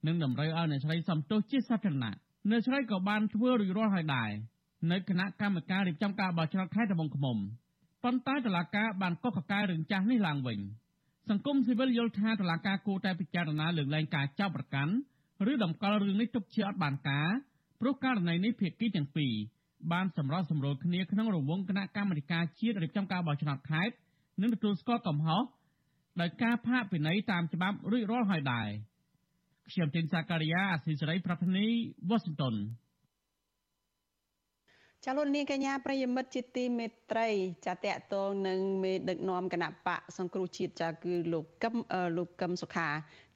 [0.07, 2.15] និងតម្រូវឲ្យអ្នកស្រីសំទោសជាសាធារណៈ
[2.51, 4.31] អ្នកស្រីក៏បានធ្វើរួចរាល់ហើយដែរ
[4.91, 7.37] នៅគណៈកម្មការរៀបចំការបោះឆ្នោតខេត្តត្បូងឃ្មុំ
[8.05, 10.59] ប៉ុន្តែតុលាការបានកោះកកាយរឿងចាស់នេះឡើងវិញ
[11.29, 14.93] សង្គមស៊ីវិលយល់ថាតុលាការគួរតែពិចារណាលើកលែងការចាប់ប្រកាន់
[15.51, 17.29] ឬតម្កល់រឿងនេះទុកជាអត់បានការ
[17.81, 19.35] ព្រោះករណីនេះភាគីទាំងពីរ
[19.93, 23.95] បានសម្របសម្រួលគ្នាក្នុងរង្វង់គណៈកម្មាធិការជាតិរៀបចំការបោះឆ្នោតខេត្ត
[24.41, 25.43] និងទទួលស្គាល់កំហុស
[26.21, 28.69] ដោយការផាកពិន័យតាមច្បាប់រួចរាល់ហើយដែរ
[29.71, 31.67] ខ្ញុំទីនសាការីយ៉ាអស៊ីសេរីប្រធានី
[32.09, 32.55] វ៉ាស៊ីនតោន
[35.09, 37.29] ចាលោកនាងកញ្ញាប្រិយមិត្តជាទីមេត្រី
[37.67, 41.75] ចាតកតងនឹងមេដឹកនាំគណៈបកសង្គ្រោះជាតិចាគឺលោកកឹម
[42.17, 42.89] លោកកឹមសុខា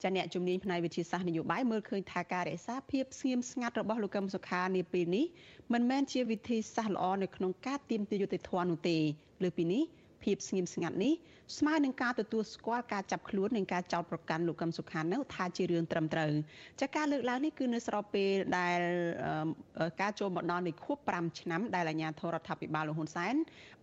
[0.02, 5.26] ចាអ្នកជំនាញផ្នែកវិទ្យាសាស្ត្រនយោបាយមើលឃើញថាការរក្សាភាពស្ងៀមស្ងាត់របស់លោកកឹមសុខានាពេលនេះ
[5.72, 8.96] មិនមែនជាវិធីសាស្ត្រល្អនៅក្នុងការទាមទារយុត្តិធម៌នោះទេ
[9.42, 9.82] លើពីនេះ
[10.24, 11.14] ភាពស្ងៀមស្ងាត់នេះ
[11.58, 16.32] ស្មើនឹងការទទួលស្គាល់ការចាប់ខ្លួននិងការចោទប្រកាន់លោកកឹមសុខានៅថាជារឿងត្រឹមត្រូវ
[16.80, 18.80] ចាការលើកឡើងនេះគឺនៅស្របពេលដែល
[20.00, 23.34] ការចូលមកដល់នៃខួប5ឆ្នាំដែលអាជ្ញាធររដ្ឋាភិបាលលោកហ៊ុនសែន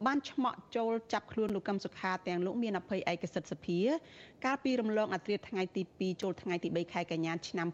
[0.05, 3.79] បានឆ្មក់ចូលចាប់ខ្លួនលោកកឹមសុខាទាំងលោកមានអភ័យឯកសិទ្ធិសភា
[4.45, 7.67] កាលពីរំលងអត្រាថ្ងៃទី2ចូលថ្ងៃទី3ខែកញ្ញាឆ្នាំ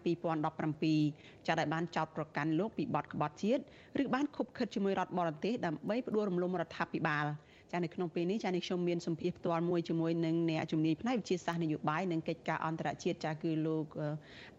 [0.71, 3.61] 2017ចាដែលបានចោទប្រកាន់លោកពីបទក្បត់ជាតិ
[4.03, 7.25] ឬបានខុបខិតជាមួយរដ្ឋបរទេសដើម្បីផ្ដួលរំលំរដ្ឋាភិបាល
[7.73, 13.85] ចានៅក្នុងពេលនេះចានេះខ្ញុំមានសម្ភារផ្ទាល់មួយជាមួយនឹងអ្នកជំនាញផ្នែកវិទ្យាសាស្ត្រនយោបាយនិងកិច្ចការអន្តរជាតិចាគឺលោក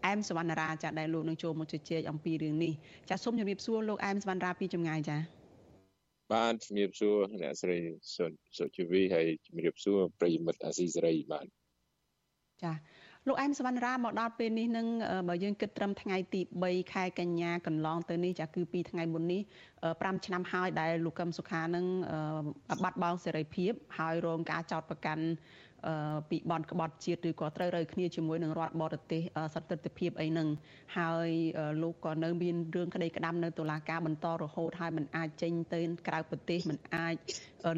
[0.05, 2.73] អែមសវណ្ណរាចាដែលលោកនឹងចូលមកជជែកអំពីរឿងនេះ
[3.09, 5.17] ចាសូមជម្រាបសួរលោកអែមសវណ្ណរាពីចម្ងាយចា
[6.33, 7.77] បាទជំរាបសួរអ្នកស្រី
[8.57, 11.45] សុជីវីហើយជំរាបសួរប្រិយមិត្តអាស៊ីសេរីបាទ
[12.63, 12.71] ចា
[13.27, 14.87] លោកអែមសវណ្ណរាមកដល់ពេលនេះនឹង
[15.27, 19.41] បើយើងគិតត្រឹមថ្ងៃទី3ខែកញ្ញាកន្លងទៅនេះចាគឺពីថ្ងៃមុននេះ
[19.83, 21.85] 5ឆ្នាំហើយដែលលោកកឹមសុខានឹង
[22.83, 25.23] បាត់បង់សេរីភាពហើយរងការចោទប្រកាន់
[26.29, 29.21] ពីបនក្បត់ជាតិឬក៏ត្រូវរើគ្នាជាមួយនឹងរដ្ឋបរទេស
[29.55, 30.47] សន្តិទិភាពអីហ្នឹង
[30.97, 31.29] ហើយ
[31.81, 37.15] លោកក៏នៅមានរឿងក្តីក្តាំនៅតុលាការបន្តរហូតហើយមិនអាចចេញទៅក្រៅប្រទេសមិនអាច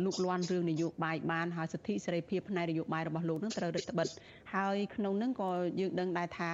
[0.05, 4.17] លូកលាន់រឿងនយោបាយបានហើយសិទ្ធិសេរីភាពផ្នែកនយោបាយរបស់លោកហ្នឹងត្រូវរឹតបន្តឹង
[4.55, 6.51] ហើយក្នុងហ្នឹងក៏យើងដឹងដែរថា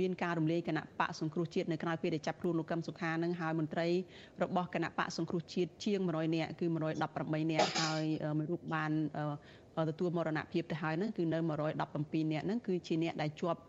[0.00, 3.88] មានការរំលាយគណៈបកសង្គ្រោះជាតិនៅក្រៅពេលដែលចាប់ខ្លួនលោកកឹមសុខានឹងហើយមន្ត្រី
[4.42, 8.04] របស់គណៈបកសង្គ្រោះជាតិជាង100នាក់គឺ118នាក់ហើយ
[8.38, 8.92] មួយរូបបាន
[9.88, 11.90] ទទួលមរណភាពទៅហើយហ្នឹងគឺនៅ117នាក់
[12.46, 13.60] ហ្នឹងគឺជាអ្នកដែលជាប់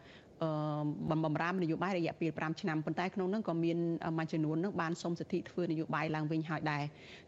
[1.09, 3.77] បំបំរាមនយោបាយរយៈពេល5ឆ្នាំប៉ុន្តែក្នុងនោះក៏មាន
[4.17, 6.83] មួយចំនួននឹងបានសុំសិទ្ធិធ្វើនយោបាយឡើងវិញហើយដែរ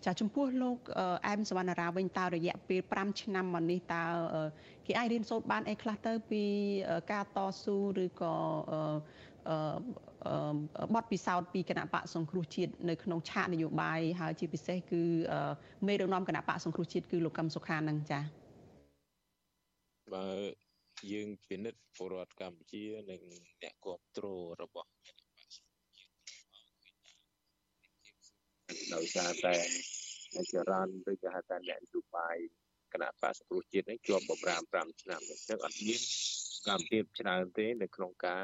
[0.06, 0.78] ចាចំពោះលោក
[1.28, 4.04] អែមសវណ្ណរាវិញតើរយៈពេល5ឆ្នាំមកនេះតើ
[4.88, 6.44] គេអាចរៀនសូត្របានអីខ្លះទៅពី
[7.12, 8.34] ការតស៊ូឬក៏
[10.96, 15.02] បទពិសោធន៍ពីគណៈបកសង្គ្រោះជាតិនៅក្នុងឆាកនយោបាយហើយជាពិសេសគឺ
[15.88, 18.47] មេដឹកនាំគណៈបកសង្គ្រោះជាតិគឺលោកកឹមសុខានឹងចា៎
[20.14, 20.28] បើ
[21.12, 23.22] យើងពិនិត្យពលរដ្ឋកម្ពុជានិង
[23.62, 24.90] អ្នកគ្រប់គ្រងរបស់
[28.94, 29.56] ដោយសារតែ
[30.52, 32.38] ចរន្តឬក៏ហៅថាអ្នកនយោបាយ
[32.94, 36.02] គណៈបកសង្គ្រោះជាតិនេះជាប់បំរាម5ឆ្នាំអញ្ចឹងអត់មាន
[36.68, 38.44] កម្មភាពច្រើនទេនៅក្នុងការ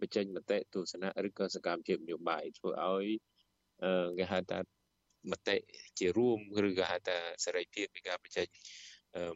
[0.00, 3.06] បញ្ចេញមតិទស្សនៈឬក៏សកម្មភាពនយោបាយធ្វើឲ្យ
[4.18, 4.58] គេហៅថា
[5.30, 5.56] មតិ
[5.98, 8.46] ជារួមឬក៏ហៅថាសេរីភាពនៃការបញ្ចេញ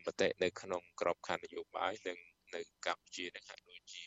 [0.06, 2.18] មតិនៅក្នុងក្របខ័ណ្ឌនយោបាយនិង
[2.54, 4.04] នៅកម្ពុជានឹងហាក់ដូចជា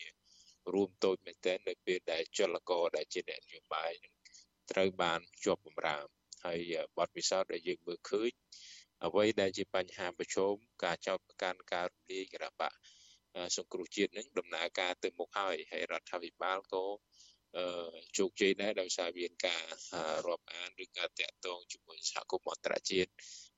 [0.72, 3.92] រួមតូចមែនទែននៅពេលដែលចលករដែលជាអ្នកនយោបាយ
[4.70, 6.06] ត្រូវបានជាប់បំរាម
[6.44, 8.30] ហើយបទពិសោធន៍ដែលយើងមើលឃើញ
[9.04, 10.54] អ្វីដែលជាបញ្ហាប្រឈម
[10.84, 12.72] ការចោទប្រកាន់ការរំលាយគណៈបក
[13.56, 16.84] សង្គ្រោះជាតិនឹងដំណើរការទៅមុខហើយហើយរដ្ឋាភិបាលក៏
[18.18, 19.64] ជោគជ័យដែរដោយសារមានការ
[20.26, 23.10] រាប់អានឬការតាក់ទងជាមួយសហគមន៍អន្តរជាតិ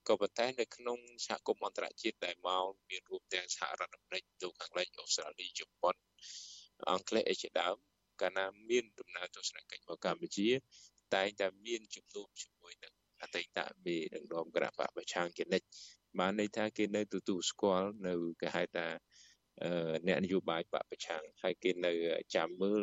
[0.08, 5.94] ក៏ប៉ុន្តែនៅក្នុងសហគមន៍អន្តរជាតិដែលមកមានរួមទាំងសហរដ្ឋអាមេរិកទូខាងលិចអូស្ត្រាលីជប៉ុន
[6.90, 7.76] អង់គ្លេសអីជាដើម
[8.20, 10.48] កាលណាមានដំណើរទស្សនកិច្ចមកកម្ពុជា
[11.14, 15.62] តែងតែមានជំនួបជាមួយនឹងអតីតមេនឹងរំក្រាបប្រឆាំងគណិច
[16.18, 18.86] បានន័យថាគេនៅទទួលស្គាល់នៅគេហៅថា
[20.06, 21.92] អ្នកនយោបាយបពប្រឆាំងហើយគេនៅ
[22.34, 22.82] ចាំមើល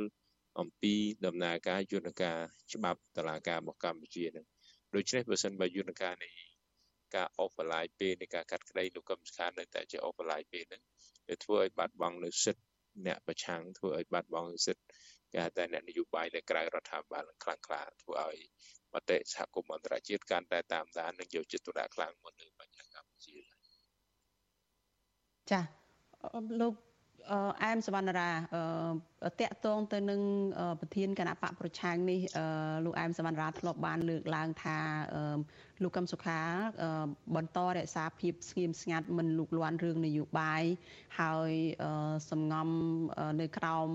[0.59, 0.93] អំពី
[1.25, 2.37] ដំណើរការយន្តការ
[2.73, 4.45] ច្បាប់តឡាការរបស់កម្ពុជានឹង
[4.95, 6.31] ដូច្នេះបើសិនបើយន្តការនេះ
[7.15, 10.83] ការអបបលាយពេលនៃការកាត់ក្តីលោកកឹមសុខានៅតែជាអបបលាយពេលហ្នឹង
[11.27, 12.63] វាធ្វើឲ្យបាត់បង់នៅសិទ្ធិ
[13.07, 14.85] អ្នកប្រឆាំងធ្វើឲ្យបាត់បង់សិទ្ធិ
[15.31, 18.37] គេហៅថាអ្នកនយោបាយនៅក្រៅរដ្ឋាភិបាលខ្លាំងក្លាធ្វើឲ្យ
[18.93, 23.35] មតិសហគមន៍អន្តរជាតិកាន់តែតាមដាននិងយកចិត្តទុកដាក់ខ្លាំងមកលើបញ្ហាកម្ពុជា
[25.51, 25.61] ចា
[26.61, 26.73] លោក
[27.63, 28.31] អែមសវណ្ណរា
[29.39, 30.21] តកតងទៅនឹង
[30.79, 32.19] ប្រធានគណៈបកប្រឆាំងនេះ
[32.85, 34.77] លោកអែមសវណ្ណរាធ្លាប់បានលើកឡើងថា
[35.83, 36.39] លោកកឹមសុខា
[37.35, 40.63] បន្តរក្សាភាពស្ងៀមស្ងាត់មិនលូកលាន់រឿងនយោបាយ
[41.19, 41.51] ហើយ
[42.31, 42.69] សំងំ
[43.41, 43.87] នៅក្រោម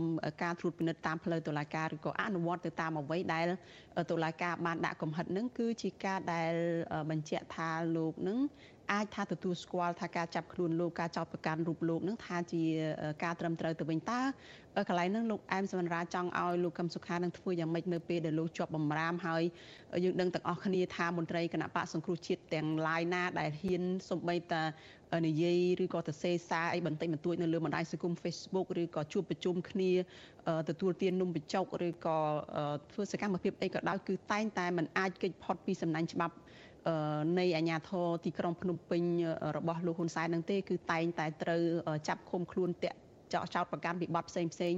[0.42, 3.46] ការត្រួតពិនិត្យតាមផ្លូវតុលាការឬក៏អនុវត្តទៅតាមអ្វីដែល
[4.10, 6.54] តុលាការបានដាក់កំហិតនឹងគឺជាការដែល
[7.10, 8.38] បញ្ជាក់ថាលោកនឹង
[8.92, 12.62] អាចថាទទួលស្គាល់ថាការចាប់ខ្លួនលោកការចោទប្រកាន់រូបលោកនឹងថាជា
[13.24, 14.20] ការត្រឹមត្រូវទៅវិញតើ
[14.88, 19.42] កន្លែងហ្នឹងលោកអែមសមរាចង់ឲ្យលោកកឹមសុខានឹងធ្វើយ៉ាងម៉េចនៅពេលដែលលោកជាប់បំរាមហើយ
[20.04, 24.62] យើងដឹងទាំងអស់គ្នាថាមន្ត្រីគណៈបកសង្គ្រោះជាតិទាំងឡាយណាដែលហ៊ានសំបីតា
[25.26, 29.90] និយាយឬក៏ទៅសេសារអីបន្តិចបន្តួចនៅលើបណ្ដាញសង្គម Facebook ឬក៏ជួបប្រជុំគ្នា
[30.68, 32.18] ទទួលទាននំបញ្ចុកឬក៏
[32.92, 36.34] ធ្វើសកម្មភាពអីក៏ដោយគឺតែងតែមិនអាចគេចផុតពីសំណាញ់ច្បាប់
[37.38, 39.02] នៃអាជ្ញាធរទីក្រុងភ្នំពេញ
[39.56, 41.62] របស់លោកហ៊ុនសែននឹងទេគឺតែងតែត្រូវ
[42.08, 42.98] ចាប់ឃុំខ្លួនតាក់
[43.34, 44.74] ចោចោតប្រកាន់ពីបទផ្សេងផ្សេង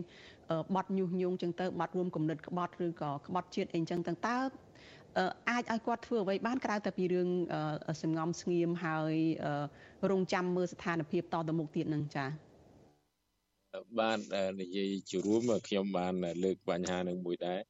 [0.75, 4.39] បទញុះញង់ចឹងទៅបទរួមគំនិតក្បត់ឬក៏ក្បត់ជាតិអីចឹងទាំងតើ
[5.51, 7.29] អាចឲ្យគាត់ធ្វើអ្វីបានក្រៅតែពីរឿង
[8.03, 9.15] សំងំស្ងៀមហើយ
[10.11, 12.29] រងចាំមើលស្ថានភាពតទៅមុខទៀតនឹងចា៎
[14.01, 14.19] បាន
[14.61, 17.61] និយាយជារួមខ្ញុំបានលើកបញ្ហានឹងមួយដែរ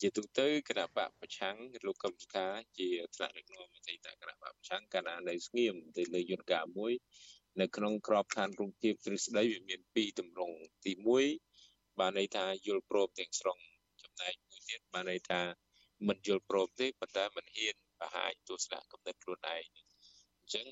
[0.00, 2.46] ជាទូទៅគណៈបកប្រឆាំងលោកកឹមសុខា
[2.78, 6.92] ជាថ្នាក់ដឹកនាំអតីតគណៈបកប្រឆាំងកាលណានៅស្ងៀមទៅលើយន្តការមួយ
[7.60, 10.92] នៅក្នុងក្របខ័ណ្ឌរងភាពទ្រឹស្ដីវាមានពីរទម្រង់ទី
[11.46, 13.58] 1បានន័យថាយល់ព្រមទាំងស្រុង
[14.02, 15.40] ចំណែកមួយទៀតបានន័យថា
[16.08, 20.66] មិនយល់ព្រមទេប៉ុន្តែមិនហ៊ានបង្ហាញទស្សនៈគំនិតខ្លួនឯងអញ្ចឹង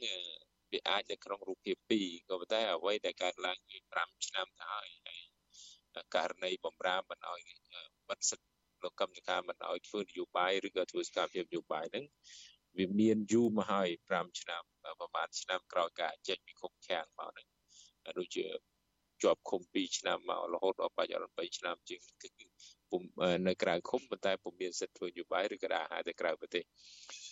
[0.73, 7.43] វាអាចនៅក្នុងរូបភាពពីរក៏ប៉ុន្តែអ្វីដែលកើតឡើងពី5ឆ្នាំទៅហើយហើយករណីបំរាមមិនឲ្យ
[8.09, 8.52] បិទសិទ្ធិ
[8.85, 12.05] លោកកម្មការមិនឲ្យធ្វើនយោបាយឬក៏ធ្វើសកម្មភាពនយោបាយហ្នឹង
[12.79, 17.47] វាមានយូរមកហើយ5ឆ្នាំប្រហែលឆ្នាំក្រោយការចេញពីគុកខាំងមកហ្នឹង
[18.19, 18.45] ដូចជា
[19.23, 22.29] ជាប់ឃុំ2ឆ្នាំមករហូតដល់បច្ចុប្បន្ន3ឆ្នាំជាងគឺ
[22.91, 23.03] ពុំ
[23.49, 26.65] នៅក្រៅឃុំប៉ុន្តែពុំមានសិទ្ធិធ្វើនយោបាយឬក៏ដាក់អាហារទៅក្រៅប្រទេស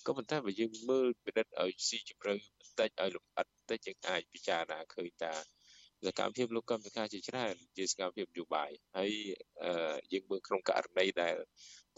[0.06, 5.32] ក៏ប៉ុន្តែបើយើងមើលពិនិត្យឲ្យស៊ីជម្រៅបន្តិចឲ្យលម្អិតបន្តិចយើងអាចពិចារណាឃើញថា
[6.06, 9.10] សកម្មភាពលោកកម្មវិការជាច្រើនជាសកម្មភាពនយោបាយហើយ
[10.12, 11.34] យើងមើលក្នុងករណីដែល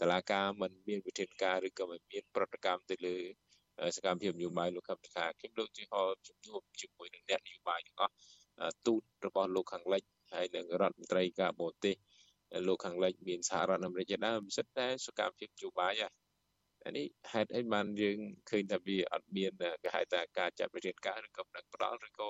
[0.01, 3.17] តឡាការមិនមានវិធានការឬក៏មិនមានប្រតិកម្មទៅលើ
[3.97, 8.13] សកម្មភាពនយោបាយលោកកម្មវិការខ្ញុំលោកជាហោជំនួបជាមួយនឹងអ្នកនយោបាយទាំងអស់
[8.87, 11.95] ទូតរបស់លោកខាងលិចហើយនឹងរដ្ឋមន្ត្រីការបរទេស
[12.67, 16.11] លោកខាងលិចមានសហរដ្ឋអាមេរិកជាដើមសិតតែសកម្មភាពនយោបាយហ่ะ
[16.85, 18.17] អានេះហេតុអីបានយើង
[18.49, 19.51] ឃើញថាវាអត់មាន
[19.83, 22.29] គេហៅថាការចាត់វិធានការឬក៏ផ្នែកផ្ដាល់ឬក៏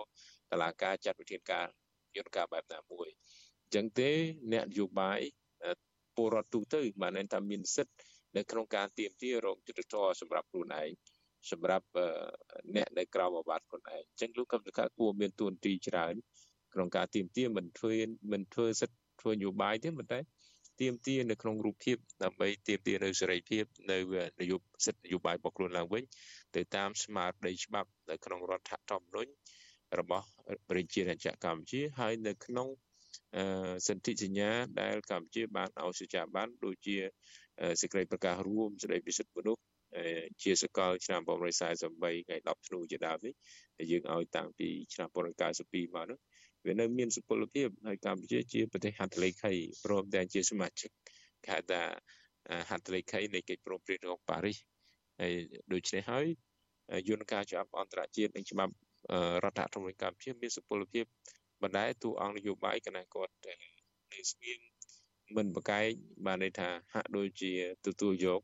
[0.54, 1.68] តឡាការចាត់វិធានការ
[2.18, 3.08] យន្តការបែបណាមួយ
[3.64, 4.12] អញ្ចឹងទេ
[4.54, 5.20] អ្នកនយោបាយ
[6.16, 7.96] ពលរដ្ឋទូទៅបានថាមានសិទ្ធិ
[8.38, 10.90] នៅក្នុងការទៀមទារោគយុទ្ធធរសម្រាប់ខ្លួនឯង
[11.52, 11.88] សម្រាប់
[12.76, 16.14] អ្នកនៅក្រៅអាវ៉ាត់ខ្លួនឯងអញ្ចឹងលោកកម្មការគួរមានទួនាទីច្រើន
[16.74, 17.96] ក្នុងការទៀមទាមិនធ្វើ
[18.32, 20.20] មិនធ្វើសិទ្ធិធ្វើនយោបាយទេប៉ុន្តែ
[20.82, 23.98] ទៀមទានៅក្នុងរូបភាពដើម្បីទៀមទានៅសេរីភាពនៅ
[24.42, 26.04] នយោបាយសិទ្ធិនយោបាយរបស់ខ្លួនឡើងវិញ
[26.56, 29.32] ទៅតាមស្មារតីច្បាប់នៅក្នុងរដ្ឋធម្មនុញ្ញ
[30.00, 30.26] របស់
[30.70, 32.68] ប្រជារាជាកម្ពុជាហើយនៅក្នុង
[33.88, 36.96] សន្ធិសញ្ញាដែលកម្ពុជាបានឲ្យសេចក្ដីបានដូចជា
[37.82, 39.64] សេចក្តីប្រកាសរួមស្តីពីសិទ្ធិមនុស្ស
[40.44, 43.34] ជាសកលឆ្នាំ1943ថ្ងៃ10ធ្នូជាដើមនេះ
[43.78, 46.20] ដែលយើងឲ្យតាំងពីឆ្នាំ1992មកនោះ
[46.66, 50.90] វានៅមានសុពលភាពហើយកម្ពុជាជាប្រទេសហត្ថលេខីព្រមទាំងជាសមាជិក
[51.46, 51.82] គេហៅថា
[52.70, 54.58] ហត្ថលេខីនៃកិច្ចព្រមព្រៀងរបស់ប៉ារីស
[55.22, 55.34] ហើយ
[55.74, 56.26] ដូច្នេះហើយ
[57.10, 58.74] យន្តការច្បាប់អន្តរជាតិនិងច្បាប់
[59.44, 61.06] រដ្ឋធម្មនុញ្ញកម្ពុជាមានសុពលភាព
[61.64, 63.34] បណ្ដែតួអង្គនយោបាយគណៈគាត់
[64.12, 64.60] នៅស្ងៀម
[65.36, 65.86] មិនប្រកែក
[66.26, 67.54] បានន័យថាហាក់ដូចជា
[67.88, 68.42] ទទួលយក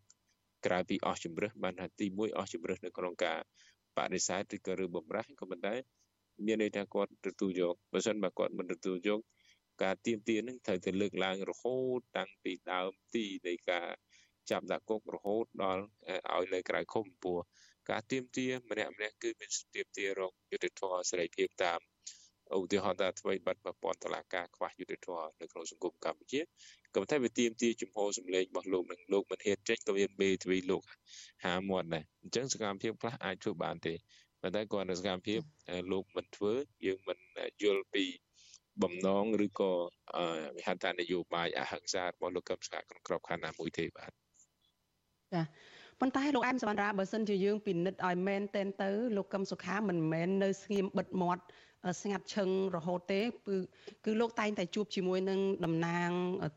[0.66, 3.40] ក្រៅពីអស់ជំរឹះបានថាទី1អស់ជំរឹះនៅក្នុងការ
[3.98, 5.76] បដិសេធឬក៏ឬបំរាស់ក៏ប៉ុន្តែ
[6.46, 9.20] មានន័យថាគាត់ទទួលយកបើសិនបើគាត់មិនទទួលយក
[9.84, 13.88] ការទៀមទានឹងត្រូវតែលើកឡើងរហូតតាំងពីដើមទីនៃការ
[14.50, 15.84] ចាប់ដាក់គុករហូតដល់
[16.34, 17.38] ឲ្យនៅក្រៅឃុំពោះ
[17.90, 21.80] ការទៀមទាម្នាក់ម្នាក់គឺមានទៀមទារកយុទ្ធធម៌សេរីភាពតាម
[22.58, 26.42] ឧទាហរណ៍ថាអ្វីបាត់ប្រព័ន្ធតឡាការខ្វះយុទ្ធធម៌នៅក្នុងសង្គមកម្ពុជា
[26.96, 30.84] ក៏តែវាទៀមទាជំហរសម្លេងរបស់លោកនឹងលោកមិនហ៊ានចេញក៏មានមេទ្វីលោក
[31.46, 33.94] ហាមាត់ដែរអញ្ចឹងសកម្មភាពខ្លះអាចធ្វើបានទេ
[34.42, 35.40] ប៉ុន្តែគាត់នៅសកម្មភាព
[35.92, 36.54] លោកមិនធ្វើ
[36.86, 37.18] យើងមិន
[37.64, 38.06] យល់ពី
[38.84, 39.72] បំណងឬក៏
[40.58, 44.12] វិហត្ថនយោបាយអហិង្សារបស់លោកកឹមសុខាក្នុងក្របខ័ណ្ឌណាមួយទេបាទ
[45.34, 45.42] ចា
[46.02, 51.44] ប៉ុន្តែលោកអែមសវណ្ណរាបើសិនជាយើងពិនិត្យឲ្យមែនតែនទៅលោកកឹមសុខាមិនមែននៅស្ងៀមបិទមាត់
[52.02, 53.56] ស្ងាត់ឈឹងរហូតទេគឺ
[54.06, 56.10] គឺលោកតែងតែជួបជាមួយនឹងតំណាង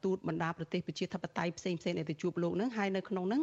[0.04, 3.42] ទូតបណ្ដាប្រទេសប្រជាធិបតេយ្យផ្សេងផ្សេងដែលទៅជួបលោកនឹងហើយនៅក្នុងនឹង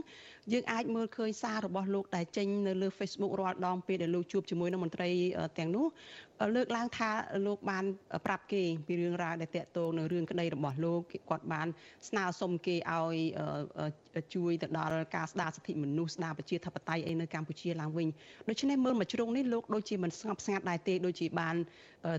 [0.52, 5.10] យើងអាចមើលឃើញសាររបស់លោកដែលចេញនៅលើ Facebook រាល់ដងពេលដែលលោកជួបជាមួយនឹងមន្ត្រី
[5.58, 5.86] ទាំងនោះ
[6.56, 7.10] លើកឡើងថា
[7.46, 7.86] លោកបាន
[8.26, 11.68] ប្រាប់គេពីរឿងរ៉ាវដែលតាក់ទងនឹងរឿងក្តីរបស់លោកគាត់បាន
[12.08, 13.16] ស្នើសុំគេឲ្យ
[14.36, 18.08] ជួយទៅដល់ការស្ដារសិទ្ធិមនុស្សស្ដារប្រជាធិបតេយ្យអីនៅកម្ពុជាឡើងវិញ
[18.50, 21.56] ដូច្នេះមើលមកជ្រុងនេះលោកដូចជាមិនស្ងប់ស្ងាត់ដែរទេដូចជាបាន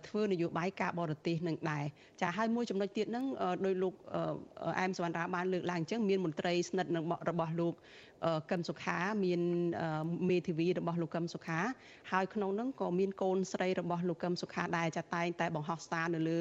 [0.09, 1.85] ធ្វើនយោបាយការបរទេសនឹងដែរ
[2.21, 3.25] ចាហើយមួយចំណុចទៀតហ្នឹង
[3.65, 3.95] ដោយលោក
[4.81, 7.75] អែមសវណ្ណរាបានលើកឡើងអញ្ចឹងមានមន្ត្រីស្និទ្ធនឹងរបស់លោក
[8.51, 9.41] កឹមសុខាមាន
[10.31, 11.61] មេធាវីរបស់លោកកឹមសុខា
[12.13, 16.39] ហើយក្នុងនោះក៏មានកូនស្រីរបស់លោកកឹមសុខាដែរចាតែងតែបង្ហោះសារនៅលើ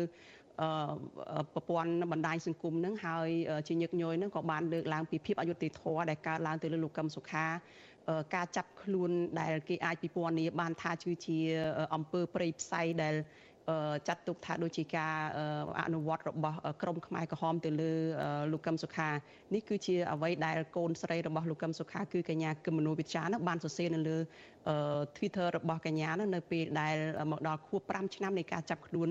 [1.53, 3.29] ប្រព័ន្ធបណ្ដាញសង្គមនឹងហើយ
[3.67, 7.45] ជាញឹកញយនឹងក៏បានលើកឡើងពីភាពអយុត្តិធម៌ដែលកើតឡើងទៅលើលោកកឹមសុខា
[8.35, 11.37] ការចាប់ខ្លួនដែលគេអាចពិពណ៌នាបានថាគឺជា
[11.95, 13.15] អំពើព្រៃផ្សៃដែល
[14.07, 15.15] ចាត់ទុកថាដូចជាការ
[15.85, 17.91] អនុវត្តរបស់ក្រមខ្មែរក្រហមទៅលើ
[18.51, 19.09] លោកកឹមសុខា
[19.53, 24.17] នេះគឺជាអ្វីដែលកូនស្រីរបស់លោកកឹមសុខាគឺកញ្ញាគឹមមនុវិជ្ជានោះបានសរសេរនៅលើ
[25.17, 26.95] Twitter របស់កញ្ញានោះនៅពេលដែល
[27.31, 29.09] មកដល់ខួប5ឆ្នាំនៃការចាប់ខ្លួន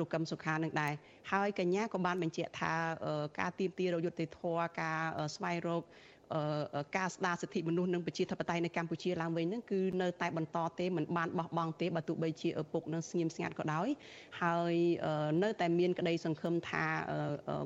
[0.00, 0.92] លោកកឹមសុខានឹងដែរ
[1.32, 2.72] ហើយកញ្ញាក៏បានបញ្ជាក់ថា
[3.38, 5.00] ការទៀមទារយុត្តិធម៌ការ
[5.34, 5.82] ស្វែងរក
[6.96, 13.88] ការស្ដារសិទ្ធិមនុស្សនិងប្រជាធិបតេយ្យនៅកម្ពុជាឡើងវិញហ្នឹងគឺនៅតែបន្តទេមិនបានបោះបង់ទេបើទោះបីជាឪពុកនឹងស្ងៀមស្ងាត់ក៏ដោយ
[14.42, 14.74] ហើយ
[15.42, 16.84] នៅតែមានក្តីសង្ឃឹមថា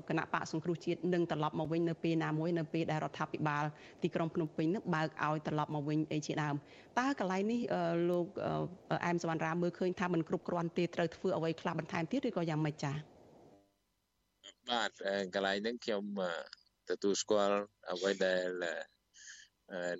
[0.09, 3.65] គណៈបកសង្គ្រោះជាតិនឹងត្រឡប់មកវិញនៅពេលណាមួយនៅពេលដែលរដ្ឋាភិបាល
[4.03, 6.55] ទីក្រុងភ្នំពេញនឹងបើកឲ្យត្រឡប់មកវិញអីជាដើម
[6.99, 7.61] តើកន្លែងនេះ
[8.11, 8.27] លោក
[9.07, 12.97] អែមសវណ្ណរាមើលឃើញថាมันគ្រប់គ្រាន់ទេត្រូវធ្វើអ្វីខ្លះបន្ថែមទៀតឬក៏យ៉ាងម៉េចចា៎
[14.71, 14.91] បាទ
[15.35, 16.03] កន្លែងហ្នឹងខ្ញុំ
[16.91, 17.59] ទទួលស្គាល់
[17.93, 18.49] អ្វីដែល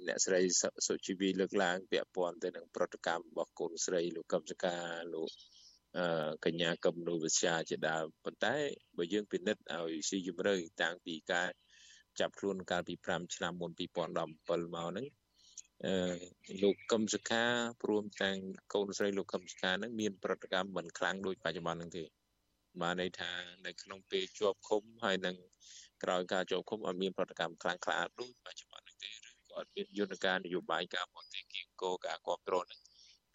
[0.07, 0.41] អ្នកស្រី
[0.87, 4.77] សុជីវីលើកឡើងពាក់ព័ន្ធទៅនឹងប្រតិកម្មរបស់កូនស្រីលោកកឹមសកា
[5.15, 5.31] លោក
[6.45, 8.57] កញ្ញាកឹមនូវិជ្ជាជាដើមប៉ុន្តែ
[8.97, 11.49] បើយើងពិនិត្យឲ្យស៊ីជម្រៅតាំងពីការ
[12.21, 15.07] ចាប់ខ្លួនកាលពី5ឆ្នាំមុន2017មកហ្នឹង
[15.85, 15.95] អឺ
[16.63, 17.45] លោកកឹមសុខា
[17.83, 18.37] ព្រមទាំង
[18.75, 22.05] កូនស្រីលោកកឹមសុខាហ្នឹងមានប្រតិកម្មមិនខ្លាំងដូចបច្ចុប្បន្នហ្នឹងទេ
[22.83, 23.33] បានន័យថា
[23.67, 25.37] នៅក្នុងពេលជាប់ឃុំហើយនឹង
[26.03, 32.81] ក្រោយការចូលឃុំអត់មានប្រតិកម្មខ្លាំងក្លាដូចបច្ចុប្បន្ននេះទេឬក៏អត់មានយន្តការនយោបាយការបរទេសគៀងគោការគ្រប់គ្រងនឹង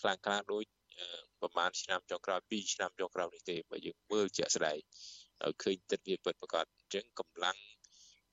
[0.01, 0.63] ខ្លាំងក្លាដូច
[1.41, 4.79] ប្រហែលឆ្នាំចុងក្រោយ2ឆ្នាំចុងក្រោយនេះទេបើយើងមើលជាក់ស្ដែង
[5.43, 7.57] ឲ្យឃើញទឹកវាពិតប្រកបអញ្ចឹងកម្លាំង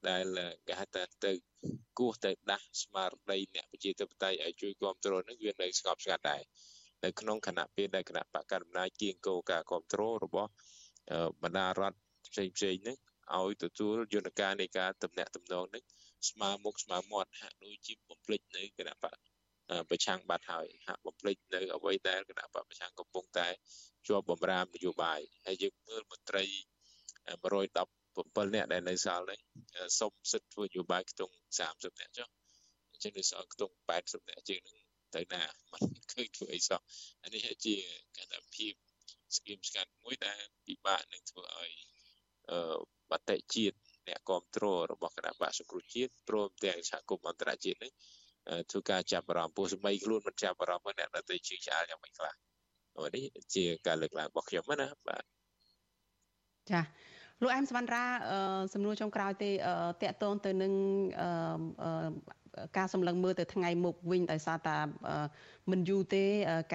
[0.09, 0.25] ដែល
[0.67, 1.33] គេហៅថាទៅ
[1.99, 6.43] គោះទៅដាស់ស្មារតីអ្នកប្រជាធិបតេយ្យឲ្យជួយគ្រប់គ្រងនឹងវានៅស្ងប់ស្ងាត់ដែរ
[7.05, 10.51] នៅក្នុងគណៈពេលដែលគណៈបកកណ្ដាលអំណាចគៀងគោការគ្រប់គ្រងរបស់
[11.43, 11.97] បណ្ដារដ្ឋ
[12.33, 12.99] ផ្សេងផ្សេងហ្នឹង
[13.37, 15.85] ឲ្យទទួលយន្តការនៃការតំណាក់តំណងនឹង
[16.31, 19.17] ស្មើមុខស្មើមាត់ហាក់ដូចជាបំភ្លេចនៅគណៈបក
[19.91, 23.49] ប្រឆាំងបាត់ហើយហាក់បំភ្លេចនៅអ្វីដែលគណៈបកប្រឆាំងកំពុងតែ
[24.07, 26.45] ជាប់បំរាមនយោបាយហើយយើងមើលមន្ត្រី
[27.33, 29.41] 117នាក់ដែលនៅសល់នេះ
[30.01, 31.35] សុំសិទ្ធិធ្វើនយោបាយខ្ទង់
[31.69, 32.29] 30នាក់ចុះ
[32.93, 34.77] អញ្ចឹងនៅសល់ខ្ទង់80នាក់ជាងនឹង
[35.17, 36.81] ទៅណាមិនឃើញធ្វើអីសោះ
[37.23, 37.75] អានេះជា
[38.17, 38.73] កណ្ដាភាព
[39.37, 41.71] ស្គីមស្កាត់មួយដែលពិបាកនឹងធ្វើឲ្យ
[43.13, 43.77] អឺបតិជាតិ
[44.09, 47.93] អ្នកគ្រប់គ្រងរបស់គណៈបកសង្គ្រោះជាតិព្រមទាំងសហគមន៍អន្តរជាតិនេះ
[48.71, 52.35] ធ្វើការចាប់អារម្មណ៍ពោះសម័យខ្លួនមិនចាប់អារម្មណ៍អ្នកដទៃជឿឆ្អាលយ៉ាងម៉េចខ្លះ
[53.15, 55.25] នេះជាការលើកឡើងរបស់ខ្ញុំណាបាទ
[56.71, 56.81] ចា
[57.43, 58.05] លោកអែមសវណ្ណរា
[58.75, 60.73] សំណួរចុងក្រោយទេតកតងទៅនឹង
[62.77, 64.79] ការសម្លឹងមើលទៅថ្ងៃមុខវិញដោយសារតា
[65.71, 66.25] មិនយូរទេ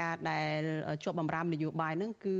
[0.01, 0.59] ការដែល
[1.03, 2.37] ជាប់បំរាមនយោបាយហ្នឹងគឺ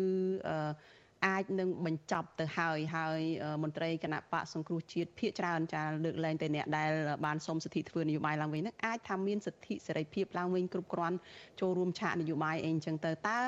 [1.25, 3.19] អាចនឹងបញ្ចប់ទៅហើយហើយ
[3.63, 6.91] មន្ត្រីគណៈបកសង្គ្រោះជាតិភាកច្រើនចាលើកលែងតែអ្នកដែល
[7.25, 11.17] បានសុំសិទ្ធិធ្វើនយោបាយឡើងវិញហ្នឹងអាចថាមានសិទ្ធិសេរីភាពឡើងវិញគ្រប់គ្រាន់
[11.59, 13.39] ចូលរួមឆាកនយោបាយអីអញ្ចឹងទៅតើ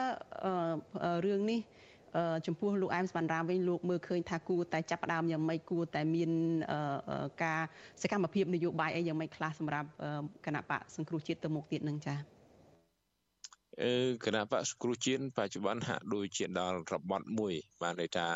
[1.25, 1.59] រឿងនេះ
[2.47, 6.31] ចំពោះលោកអែមសវណ្ណរាមវិញលោកមើលឃើញថាគួរតែចាប់ផ្ដើមយ៉ាងម៉េចគួរតែមាន
[7.43, 7.61] ការ
[8.01, 9.87] សកម្មភាពនយោបាយអីយ៉ាងម៉េចខ្លះសម្រាប់
[10.45, 12.34] គណៈបកសង្គ្រោះជាតិទៅមុខទៀតនឹងចា៎អឺ
[14.25, 18.27] គណៈបកសង្គ្រោះជាតិបច្ចុប្បន្នហាក់ដូចជាដល់របត់មួយ បានន័យថា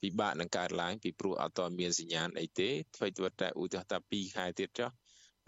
[0.00, 4.90] ពិបាកនឹងកើតឡើងពីព្រោះអត់តមានសញ្ញាណអីទេអ្វីទៅតែឧទាហរណ៍ថា2ខែទៀតចុះ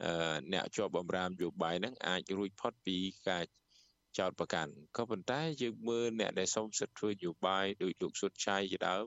[0.05, 0.13] អឺ
[0.53, 2.97] អ្នកជាប់បំរាមយោបាយហ្នឹងអាចរួចផុតពី
[3.29, 3.45] ការ
[4.19, 9.05] ចោតប្រកាន់ក៏ប៉ុន្តែយើងមើលអ្នកដែលសុំសិទ្ធិធ្វើនយោបាយដោយលោកសុតឆៃជាដើម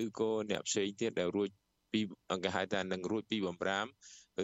[0.00, 1.48] ឬក៏អ្នកផ្សេងទៀតដែលរួច
[1.92, 2.00] ពី
[2.32, 3.86] អង្គហៅថានឹងរួចពីបំរាម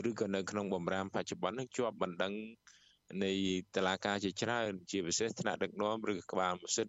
[0.09, 2.34] ឬក៏នៅក្នុងបំរាមបច្ចុប្បន្ននឹងជាប់បណ្ដឹង
[3.25, 3.33] នៃ
[3.77, 6.89] តឡាការជាច្រើន ជាពិសេសថ្នាក់ដឹកនាំឬក្បាលម៉ាស៊ីន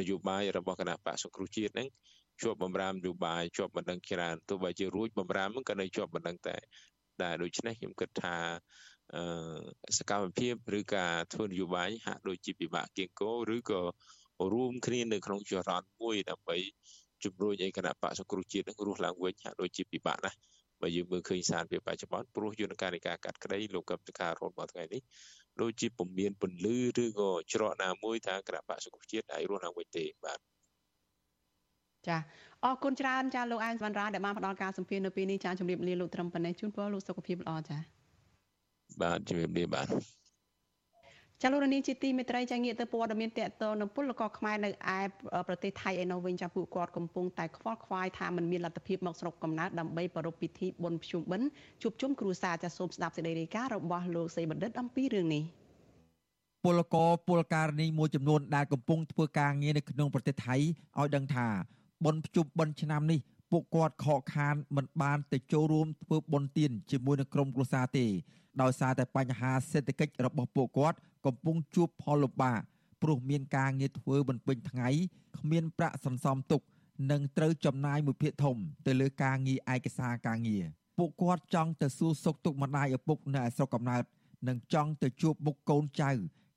[0.00, 1.88] នយោបាយរបស់គណៈបកសង្គ្រោះជាតិហ្នឹង
[2.42, 6.56] ជាប់បំរាមនយោបាយជាប់បណ្ដឹងច្រើនទោះបីជារួចបំរាមហ្នឹងក៏នៅជាប់បណ្ដឹងតែ
[7.20, 8.36] តែដូច្នេះខ្ញុំគិតថា
[9.14, 13.80] អឺសកម្មភាពឬការធ្វើនយោបាយហាក់ដូចជាពិបាកគៀងគោឬក៏
[14.52, 16.56] រួមគ្នានៅក្នុងចរន្តមួយដើម្បី
[17.24, 20.38] ជំរុញឲ្យគណៈបកសង្គ្រោះជាតិនឹងរស់ឡើងវិញហាក់ដូចជាពិបាកណាស់
[20.82, 25.02] បើយើងមើលឃើញសារពីបច្ចុប្បន្នព្រោះយន្តការនៃការកាត់ក្តីលោកកម្មការរហូតមកថ្ងៃនេះ
[25.60, 30.38] ដូចជាពុំមានពន្លឺឬក៏ច្រកណាមួយថាគណៈបកសង្គ្រោះជាតិឲ្យរស់ឡើងវិញទេបាទ
[32.08, 32.18] ចា
[32.64, 37.78] អរគុណច្រើនចាលោកអែមសវណ្ណរាដែលបានផ្ដល់ការសម្ភាសនៅពេលនេះចាជម្រាបលាលោកត្រឹមប៉ុណ្ណេះជូនពរលោកសុខភាពល្អចា
[39.02, 40.17] បាទជំរាបលាបាទ
[41.42, 44.98] ចាលោកនាងជាទីមេត្រីចាងាកទៅព័ត៌មានតកតនៅពលករខ្មែរនៅឯ
[45.48, 51.48] ប្រទេសថៃឯនោះវិញចាពួកគាត់កំពុងតែខ្វល់ខ្វាយថាมันមានលទ្ធភាពមកស្រុកកំណើតដើម្បីប្រារព្ធពិធីបុណ្យភ្ជុំបិណ្ឌ
[51.82, 55.42] ជួបជុំគ្រួសារចាសូមស្ដាប់សេចក្តីរាយការណ៍របស់លោកសីបណ្ឌិតអំពីរឿងនេះ
[56.64, 61.48] ពលករពលករនីមួយចំនួនដែលកំពុងធ្វើការងារនៅក្នុងប្រទេសថៃឲ្យដឹងថា
[62.04, 63.20] បុណ្យភ្ជុំបិណ្ឌឆ្នាំនេះ
[63.50, 68.06] ពួកគាត់ខកខានមិនបានទៅចូលរួមធ្វើបុណ្យទានជាមួយនឹងក្រុមគ្រួសារទេ
[68.62, 72.60] ដោយសារតែបញ្ហាសេដ្ឋកិច្ចរបស់ពួកគាត់កំពុងជួបផលលំបាក
[73.02, 74.88] ព្រោះមានការងារធ្វើបន្ពេញថ្ងៃ
[75.38, 76.62] គ្មានប្រាក់សន្សំទុក
[77.10, 78.56] និងត្រូវចំណាយមួយភាគធំ
[78.86, 80.64] ទៅលើការងារឯកសារការងារ
[80.98, 84.04] ពួកគាត់ចង់ទៅសួរសុខទុក្ខម្ដាយឪពុកនៅឯស្រុកកំណើត
[84.48, 86.10] និងចង់ទៅជួបមុខកូនចៅ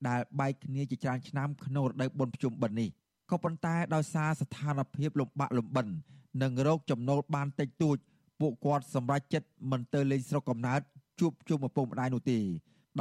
[0.07, 2.89] ដែលបែកគ្នាជាច្រើនឆ្នាំក្នុងរដូវបុណ្យភ្ជុំបិណ្ឌនេះ
[3.29, 5.87] ក៏ប៉ុន្តែដោយសារស្ថានភាពលំបាកលំបិន
[6.41, 7.97] និងរោគចំណូលបានតិចតួច
[8.39, 10.81] ពួកគាត់សម្រេចចិត្តមិនទៅលេងស្រុកកំណើត
[11.21, 12.39] ជួបជុំឪពុកម្ដាយនោះទេ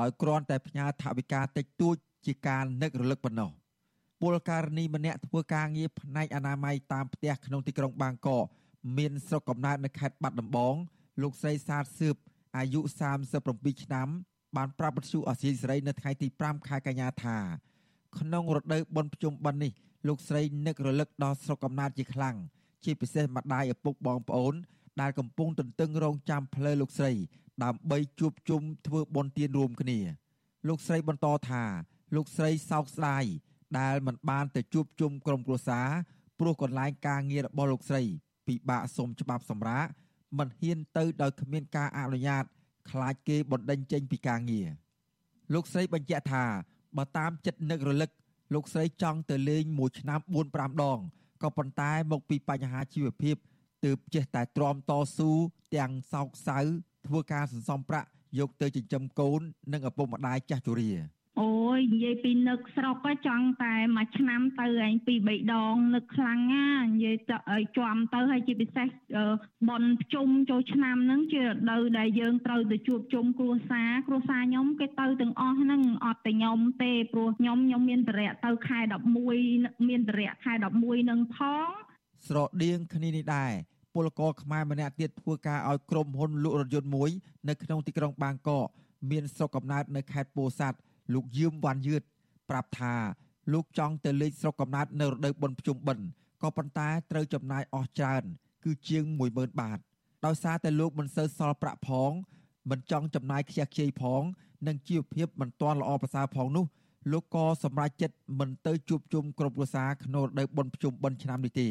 [0.01, 1.97] ដោយគ្រាន់តែផ្ញើថវិកាតិចតួច
[2.27, 3.51] ជាការនឹករលឹកប៉ុណ្ណោះ
[4.21, 8.45] ពលករនីម្នាក់ធ្វើការងារផ្នែកអនាម័យតាមផ្ទះក្នុងទីក្រុងបាងកក
[8.99, 10.75] មានស្រុកកំណើតនៅខេត្តបាត់ដំបង
[11.23, 12.15] លោកស្រីសាទសឿប
[12.57, 12.81] អាយុ
[13.31, 14.09] 37ឆ្នាំ
[14.57, 17.37] បានប្រាប់បទសុអសីសេរីនៅថ្ងៃទី5ខែកញ្ញាថា
[18.19, 19.73] ក្នុងរដូវបុណ្យភ្ជុំបិណ្ឌនេះ
[20.09, 22.37] លោកស្រីនឹករលឹកដល់ស្រុកកំណើតជាខ្លាំង
[22.85, 24.55] ជាពិសេសម្ដាយឪពុកបងប្អូន
[25.01, 27.13] ដែលកំពុងទន្ទឹងរង់ចាំផ្លូវលោកស្រី
[27.63, 29.99] ដើម្បីជួបជុំធ្វើបុណ្យទានរួមគ្នា
[30.69, 31.65] លោកស្រីបន្តថា
[32.15, 33.25] លោកស្រីសោកស្ដាយ
[33.79, 35.89] ដែលមិនបានទៅជួបជុំក្រុមគ្រួសារ
[36.39, 38.03] ព្រោះកន្លែងការងាររបស់លោកស្រី
[38.47, 39.91] ពិបាកសុំច្បាប់សម្រាប់
[40.39, 42.45] មិនហ៊ានទៅដោយគ្មានការអនុញ្ញាត
[42.91, 44.69] ខ្លាចគេបណ្ដេញចេញពីការងារ
[45.55, 46.45] លោកស្រីបញ្ជាក់ថា
[46.97, 48.11] បើតាមចិត្តនឹករលឹក
[48.55, 50.99] លោកស្រីចង់ទៅលេងមួយឆ្នាំ4 5ដង
[51.43, 53.37] ក៏ប៉ុន្តែមកពីបញ្ហាជីវភាព
[53.85, 55.31] ទើបចេះតែទ្រាំតស៊ូ
[55.77, 56.59] ទាំងសោកសៅ
[57.07, 59.41] ធ្វើការសន្សំប្រាក់យកទៅចិញ្ចឹមកូន
[59.73, 60.91] និងឪពុកម្ដាយចាស់ជរា
[61.41, 68.89] អូយនិយាយពីនឹកស្រុកក៏ចង់តែមួយឆ្នាំទៅឯងពីរបីដងនឹកខ្លាំងណានិយាយទៅឲ្យជាប់ទៅហើយជាពិសេស
[69.69, 69.83] បន
[70.15, 78.79] ជុំចូលឆ្នាំហ្នឹងជារដូវដែលយើងត្រូវទៅជួបជុំគ្រួសារគ្រួសារខ្ញុំគេទៅទាំងអស់ហ្នឹងអត់តែខ្ញុំទេព្រោះខ្ញុំខ្ញុំមានតរៈទៅខែ
[79.35, 81.69] 11មានតរៈខែ11នឹងផង
[82.27, 83.53] ស្រដៀងគ្នានេះដែរ
[83.95, 87.11] ពលករខ្មែរម្នាក់ទៀតធ្វើការឲ្យក្រុមហ៊ុនលក់រថយន្តមួយ
[87.49, 88.67] នៅក្នុងទីក្រុងបាងកក
[89.11, 90.79] មានស្រុកកំណើតនៅខេត្តពោធិ៍សាត់
[91.15, 92.03] លោកយឿមវ៉ាន់យឿត
[92.51, 92.95] ប្រាប់ថា
[93.53, 96.07] លោកចង់ទៅលេងស្រុកកំណើតនៅរដូវបុណ្យភ្ជុំបិណ្ឌ
[96.43, 98.23] ក៏ប៉ុន្តែត្រូវចំណាយអស់ច្រើន
[98.65, 99.79] គឺជាង10000បាត
[100.27, 102.13] ដោយសារតែលោកមិនសូវសល់ប្រាក់ផង
[102.71, 104.23] មិនចង់ចំណាយខ្ជះខ្ជាយផង
[104.67, 106.67] និងជីវភាពមិនទាន់ល្អប្រសើរផងនោះ
[107.13, 111.69] លោកក៏សម្រេចចិត្តមិនទៅជួបជុំក្រុមគ្រួសារក្នុងរដូវបុណ្យភ្ជុំបិណ្ឌឆ្នាំនេះទេ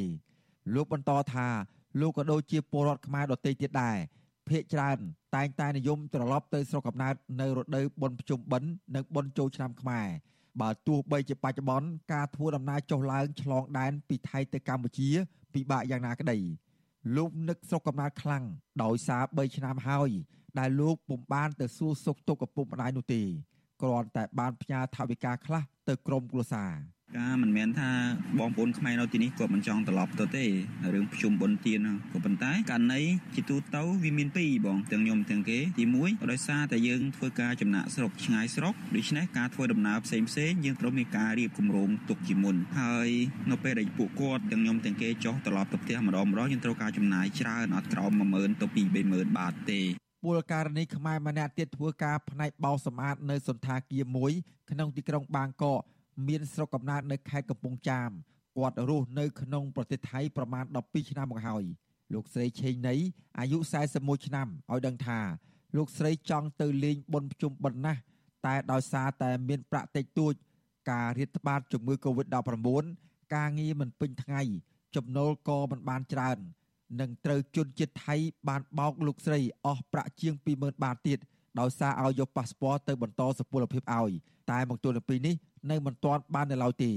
[0.74, 1.48] លោកបន្តថា
[2.00, 3.98] លោកក៏ដូចជាពលរដ្ឋខ្មែរដទៃទៀតដែរ
[4.48, 4.98] ភ ieck ច្រើន
[5.36, 10.08] តែងតែនិយមត្រឡប់ទៅស្រុកកំណើតនៅរដូវបុណ្យភ្ជុំបិណ្ឌនិងបុណ្យចូលឆ្នាំខ្មែរ
[10.62, 15.10] បើទោះបីជាបច្ចុប្បន្នការធ្វើដំណើរចុះឡើងឆ្លងដែនពីថៃទៅកម្ពុជា
[15.54, 16.38] ពិបាកយ៉ាងណាក្តី
[17.16, 18.44] លោកនឹកស្រុកកំណើតខ្លាំង
[18.84, 20.10] ដោយសារ3ឆ្នាំហើយ
[20.60, 23.22] ដែលលោកពុំបានទៅសួរសុខទុក្ខឪពុកម្ដាយនោះទេ
[23.82, 26.74] គ្រាន់តែបានផ្ញើថវិកាខ្លះទៅក្រុមគ្រួសារ
[27.18, 27.92] ការមិនមែនថា
[28.40, 30.46] បងប្អូនខ្មែរនៅទីនេះគាត់មិនចង់ត្រឡប់ទៅទេ
[30.94, 31.80] រឿងប្រជុំបុណ្យទាន
[32.14, 33.02] ក៏ប៉ុន្តែករណី
[33.36, 43.10] ជាទូទៅវាមានពីរបងទាំងខ្ញុំទាំងគេទី1ដោយសារតែយើងធ្វើការចំណាក់ស្រុកឆ្ងាយស្រុកដូច្នេះការធ្វើដំណើរផ្សេងផ្សេងយើងត្រូវមានការរៀបគម្រោងទុកជាមុនហើយ
[43.52, 48.66] នៅពេលដែលពួកគាត់ទាំងខ្ញុំទាំងគេចុះត្រឡប់ទៅផ្ទះម្ដងម្ដងយើងត្រូវការចំណាយច្រើនអត់ក្រោម10000ទៅ
[49.02, 49.82] 2-30000បាតទេ
[50.24, 54.32] ពលករនីខ្មែរម្នាក់ទៀតធ្វើការផ្នែកបោសសម្អាតនៅសន្តាគារមួយ
[54.72, 55.82] ក្នុងទីក្រុងបាងកក
[56.28, 58.10] មានស្រុកកំណើតនៅខេត្តកំពង់ចាម
[58.58, 61.64] គាត់រស់នៅក្នុងប្រទេសថៃប្រមាណ12ឆ្នាំមកហើយ
[62.14, 62.96] លោកស្រីឆេងណី
[63.40, 63.58] អាយុ
[63.92, 65.20] 41ឆ្នាំឲ្យដឹងថា
[65.76, 68.02] លោកស្រីចង់ទៅលេងបុណ្យភ្ជុំបិណ្ឌណាស់
[68.46, 70.34] តែដោយសារតែមានប្រាក់តិចតួច
[70.92, 72.68] ការរាតត្បាតជំងឺ Covid-19
[73.36, 74.42] ការងារមិនពេញថ្ងៃ
[74.96, 76.38] ចំណូលក៏មិនបានច្រើន
[77.00, 78.16] នឹងត្រូវជន់ជាតិថៃ
[78.50, 81.20] បានបោកលោកស្រីអស់ប្រាក់ជាង20000បាតទៀត
[81.60, 84.12] ដោយសារឲ្យយកប៉ាសពតទៅបន្តសុពលភាពឲ្យ
[84.52, 85.36] តែមកទល់នឹងពេលនេះ
[85.70, 86.92] នៅមិនទាន់បាននៅឡើយទេ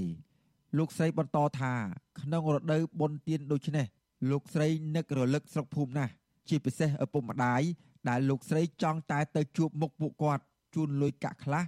[0.77, 1.73] លោកស្រីបន្តថា
[2.19, 3.85] ក្នុងរដូវបុណ្យទានដូចនេះ
[4.31, 6.11] លោកស្រីនឹករលឹកស្រុកភូមិណាស់
[6.49, 7.61] ជាពិសេសឪពុកម្ដាយ
[8.09, 10.43] ដែលលោកស្រីចង់តែទៅជួបមុខពួកគាត់
[10.75, 11.63] ជូនលុយកាក់ខ្លះ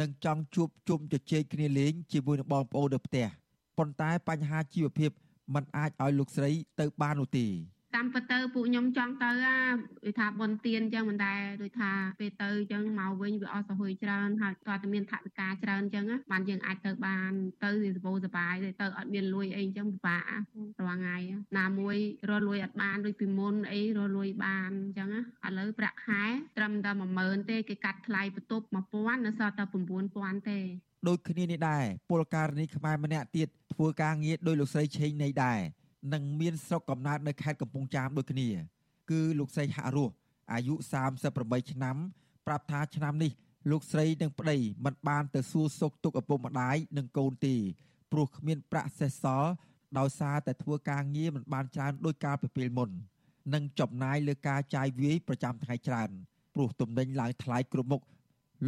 [0.00, 3.26] និងចង់ជួបជុំជជែកគ្នាលេងជាមួយនឹងបងប្អូននៅផ្ទះ
[3.78, 5.10] ប៉ុន្តែបញ្ហាជីវភាព
[5.54, 7.46] มันអាចឲ្យលោកស្រីទៅបាននោះទេ
[7.96, 9.58] តាមពិតទៅពួកខ្ញុំចង់ទៅអា
[10.04, 17.30] ដូចថាបនទៀនអញ្ចឹងមិនដែរដូចថាពេលទៅអញ្ចឹងមកវិញវាអស់សហួយច្រើនហើយតើតែមានថវិកាច្រើនអញ្ចឹងបានយើងអាចទៅបាន
[17.64, 20.22] ទៅវាសបោសបាយទៅអត់មានលុយអីអញ្ចឹងពិបាក
[20.86, 21.16] រាល់ថ្ងៃ
[21.58, 21.96] ណាមួយ
[22.30, 25.10] រកលុយអត់បានដូចពីមុនអីរកលុយបានអញ្ចឹង
[25.46, 26.24] ឥឡូវប្រាក់ខែ
[26.56, 26.90] ត្រឹមតែ
[27.20, 29.64] 10000ទេគេកាត់ថ្លៃបន្ទប់1000នៅសល់តែ
[30.06, 30.58] 9000ទេ
[31.08, 35.60] ដូចគ្នានេះដែរពលករនីខ្មែរម្នាក់ទៀតធ្វើការងារដោយលោកស្រីឆេងនៃដែរ
[36.12, 38.48] និងមានស្រុកកំណើតនៅខេត្តកំពង់ចាមដូចគ្នា
[39.10, 40.14] គឺលោកស្រីហាក់រស់
[40.52, 40.74] អាយុ
[41.22, 41.96] 38ឆ្នាំ
[42.46, 43.32] ប្រាប់ថាឆ្នាំនេះ
[43.70, 47.54] លោកស្រីនិងប្តីមិនបានទៅសួរសុខទុក្ខឪពុកម្ដាយនិងកូនទេ
[48.12, 49.50] ព្រោះគ្មានប្រាក់សេសសល់
[49.98, 52.90] ដោយសារតែធ្វើការងារមិនបានច្រើនដោយកាលពីពេលមុន
[53.54, 56.10] និងចំណាយលើការចាយវាយប្រចាំថ្ងៃច្រើន
[56.54, 58.02] ព្រោះទំនិញឡើងថ្លៃគ្រប់មុខ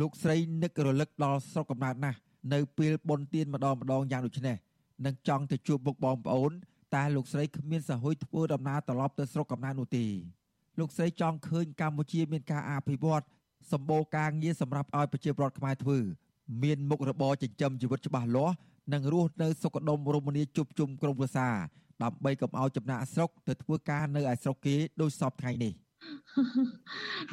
[0.00, 2.18] លោកស្រីនឹករលឹកដល់ស្រុកកំណើតណាស់
[2.52, 4.56] នៅពេលបុណ្យទានម្ដងម្ដងយ៉ាងដូចនេះ
[5.06, 6.52] និងចង់ទៅជួបមុខបងប្អូន
[6.94, 10.06] តែលោកស្រីគ្មានសហួយធ្វើដំណើរត្រឡប់ទៅស្រុកកំណើតនោះទេ
[10.78, 13.24] លោកស្រីចង់ឃើញកម្ពុជាមានការអភិវឌ្ឍ
[13.72, 15.98] សម្បូរការងារសម្រាប់ឲ្យប្រជាពលរដ្ឋខ្មែរធ្វើ
[16.62, 18.54] មានមុខរបរចិញ្ចឹមជីវិតច្បាស់លាស់
[18.92, 21.54] និងរស់នៅសុខដុមរមនាជួបជុំក្រុមគ្រួសារ
[22.02, 25.72] ដើម្បីកុំឲ្យចំណាក់ស្រុកទៅធ្វើការនៅឯស្រុកគេដោយសពថ្ងៃនេះ។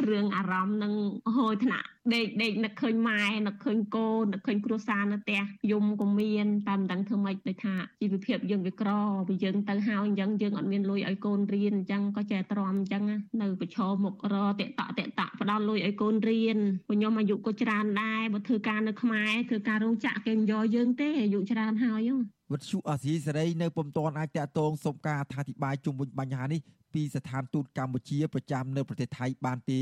[0.08, 0.94] រឿងអារម្មណ៍នឹង
[1.38, 5.42] ហួយថ្នាក់ដេកដេកនឹកឃើញម៉ែនឹកឃើញកូននឹកឃើញគ្រួសារនៅផ្ទះ
[5.72, 8.90] យំក៏មានតែមិនដឹងធ្វើម៉េចដូចថាជីវភាពយើងវាក្រ
[9.28, 13.04] ពីយើងទៅហើយអញ្ចឹងយើងអត់មានលុយឲ្យកូនរៀនអញ្ចឹងក៏ចេះទ្រាំអញ្ចឹង
[13.42, 16.58] នៅប្រឈមមុខរតេតតេតផ្ដល់លុយឲ្យកូនរៀន
[16.88, 22.12] ពួកខ្ញុំអាយុក៏ច្រើនដែរបើធ្វើការនៅខ្មែរធ្វើការរោងចក្រគេមិនយកយើងទេអាយុច្រើនហើយ
[22.54, 26.62] វិទ្យុអាស៊ីសេរីនៅពុំទាន់អាចតាក់ទងសុំការអធិប្បាយជុំវិញបញ្ហានេះ
[26.94, 29.82] ពីស្ថានទូតកម្ពុជាប្រចាំនៅប្រទេសថៃបានទេ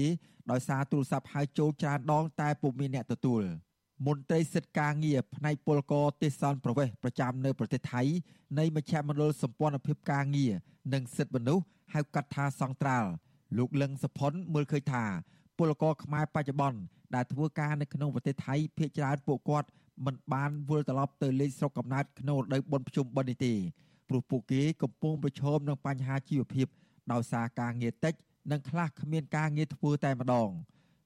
[0.51, 3.43] ដោយសារទូរស័ព្ទហៅចូលច្រើនដងតែពុំមានអ្នកទទួល
[4.07, 8.01] មន្ត្រីសិទ្ធិការងារផ្នែកពលករទេសនប្រវេសប្រចាំនៅប្រទេសថៃ
[8.59, 10.53] នៃមជ្ឈមណ្ឌលសម្ព័ន្ធភាពការងារ
[10.93, 13.09] និងសិទ្ធិមនុស្សហៅកាត់ថាសង្ត្រាល់
[13.57, 15.03] លោកលឹងសុផុនមើលឃើញថា
[15.57, 16.79] ពលករខ្មែរបច្ចុប្បន្ន
[17.15, 19.67] ដែលធ្វើការនៅក្នុងប្រទេសថៃភ ieck ច្រើនពួកគាត់
[20.05, 23.53] មិនបានវិលត្រឡប់ទៅលេងស្រុកកំណើតក្នុងរដូវបុណ្យភ្ជុំបិណ្ឌនេះទេ
[24.09, 26.67] ព្រោះពួកគេកំពុងប្រឈមនឹងបញ្ហាជីវភាព
[27.11, 28.13] ដោយសារការងារតិច
[28.51, 30.49] និងខ្លះគ្មានការងារធ្វើតែម្ដង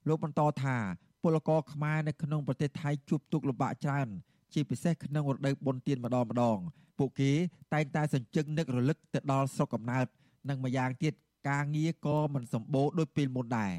[0.07, 0.77] លោកបន្តថា
[1.23, 4.07] ពលករខ្មែរនៅក្នុងប្រទេសថៃជួបទុក្ខលំបាកច្រើន
[4.53, 6.57] ជាពិសេសក្នុងរដូវបុណ្យទានម្ដងម្ដង
[6.97, 7.31] ពួកគេ
[7.73, 10.05] តែងតែសញ្ជឹងនឹករលឹកទៅដល់ស្រុកកំណើត
[10.49, 11.13] និងម្យ៉ាងទៀត
[11.49, 13.73] ការងារក៏មិនសម្បូរដូចពេលមុនដែរ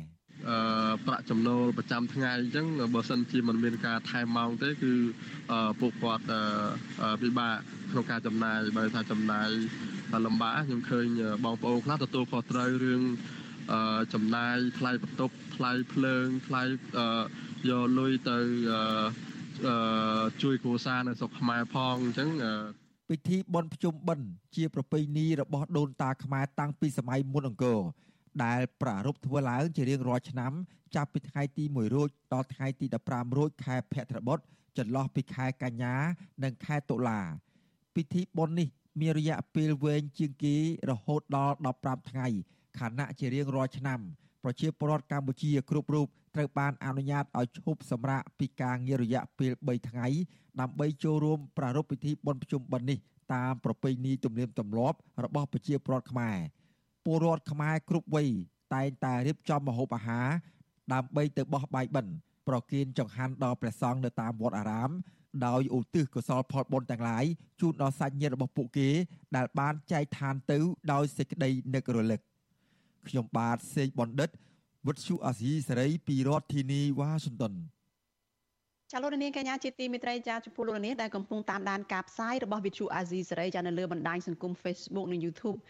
[0.46, 4.92] អឺប្រាក់ចំណូលប្រចាំថ្ងៃអញ្ចឹងបើសិនជាមិនមានការថែមម៉ោងទេគឺ
[5.80, 6.24] ពួកគាត់
[7.22, 7.54] ពិបាក
[7.90, 9.48] ក្នុងការចំណាយបើថាចំណាយ
[10.26, 11.06] លំបាកខ្ញុំឃើញ
[11.44, 13.02] បងប្អូនខ្លះទទួលខុសត្រូវរឿង
[14.14, 16.62] ចំណាយថ្លៃបន្ទប់ថ្លៃភ្លើងថ្លៃ
[17.68, 18.38] យកលុយទៅ
[20.42, 22.30] ជួយគ្រួសារនៅស្រុកខ្មែរផងអញ្ចឹង
[23.10, 24.26] ពិធីបុណ្យភ្ជុំបិណ្ឌ
[24.56, 27.80] ជាប្រពៃណីរបស់ដូនតាខ្មែរតាំងពីសម័យមុនអង្គរ
[28.44, 30.52] ដែលប្រារព្ធធ្វើឡើងជារៀងរាល់ឆ្នាំ
[30.94, 34.38] ចាប់ពីថ្ងៃទី1រោចដល់ថ្ងៃទី15រោចខែភទ្របទ
[34.78, 35.94] ចន្លោះពីខែកញ្ញា
[36.44, 37.20] និងខែតុលា
[37.94, 38.68] ពិធីបុណ្យនេះ
[39.00, 40.56] មានរយៈពេលវែងជាងគេ
[40.90, 42.26] រហូតដល់15ថ្ងៃ
[42.78, 44.00] ខណៈជារៀងរាល់ឆ្នាំ
[44.42, 50.06] ប្រជាពលរដ្ឋកម្ពុជាគ្រប់រូបត្រូវបានអនុញ្ញាតឲ្យឈប់សម្រាកពីការងាររយៈពេល3ថ្ងៃ
[50.60, 52.98] ដើម្បីចូលរួមប្រារព្ធពិធីបុណ្យភ្ជុំបិណ្ឌនេះ
[53.34, 56.36] តាមប្រពៃណីទំនៀមទម្លាប់របស់ប្រជាពលរដ្ឋខ្មែរ
[57.08, 58.28] ពលរដ្ឋខ្មែរគ្រប់វ័យ
[58.74, 60.28] តែងតែរៀបចំម្ហូបអាហារ
[60.92, 62.12] ដើម្បីទៅបោះបាយបិណ្ឌ
[62.48, 64.90] ប្រគេនចង្ហាន់ដល់ព្រះសង្ឃនៅតាមវត្តអារាម
[65.46, 67.24] ដោយឧទ្ទិសកុសលផលបុណ្យទាំងឡាយ
[67.60, 68.88] ជូនដល់សាច់ញាតិរបស់ពួកគេ
[69.36, 70.58] ដែលបានចែកឋានទៅ
[70.92, 72.20] ដោយសេចក្តីនឹករលឹក
[73.08, 74.30] ខ្ញុំបាទសេកបណ្ឌិត
[74.86, 77.54] វុទ្ធុអាស៊ីសេរីពីរដ្ឋធានីវ៉ាស៊ីនតោន
[78.92, 85.58] ចាលោកនាងកញ្ញាជាទីមេត្រីចាចំពោះលោកនាងដែលកំពុងតាមដានការផ្សាយរបស់វិទ្យុអាស៊ីសេរីចានៅលើបណ្ដាញសង្គម Facebook និង YouTube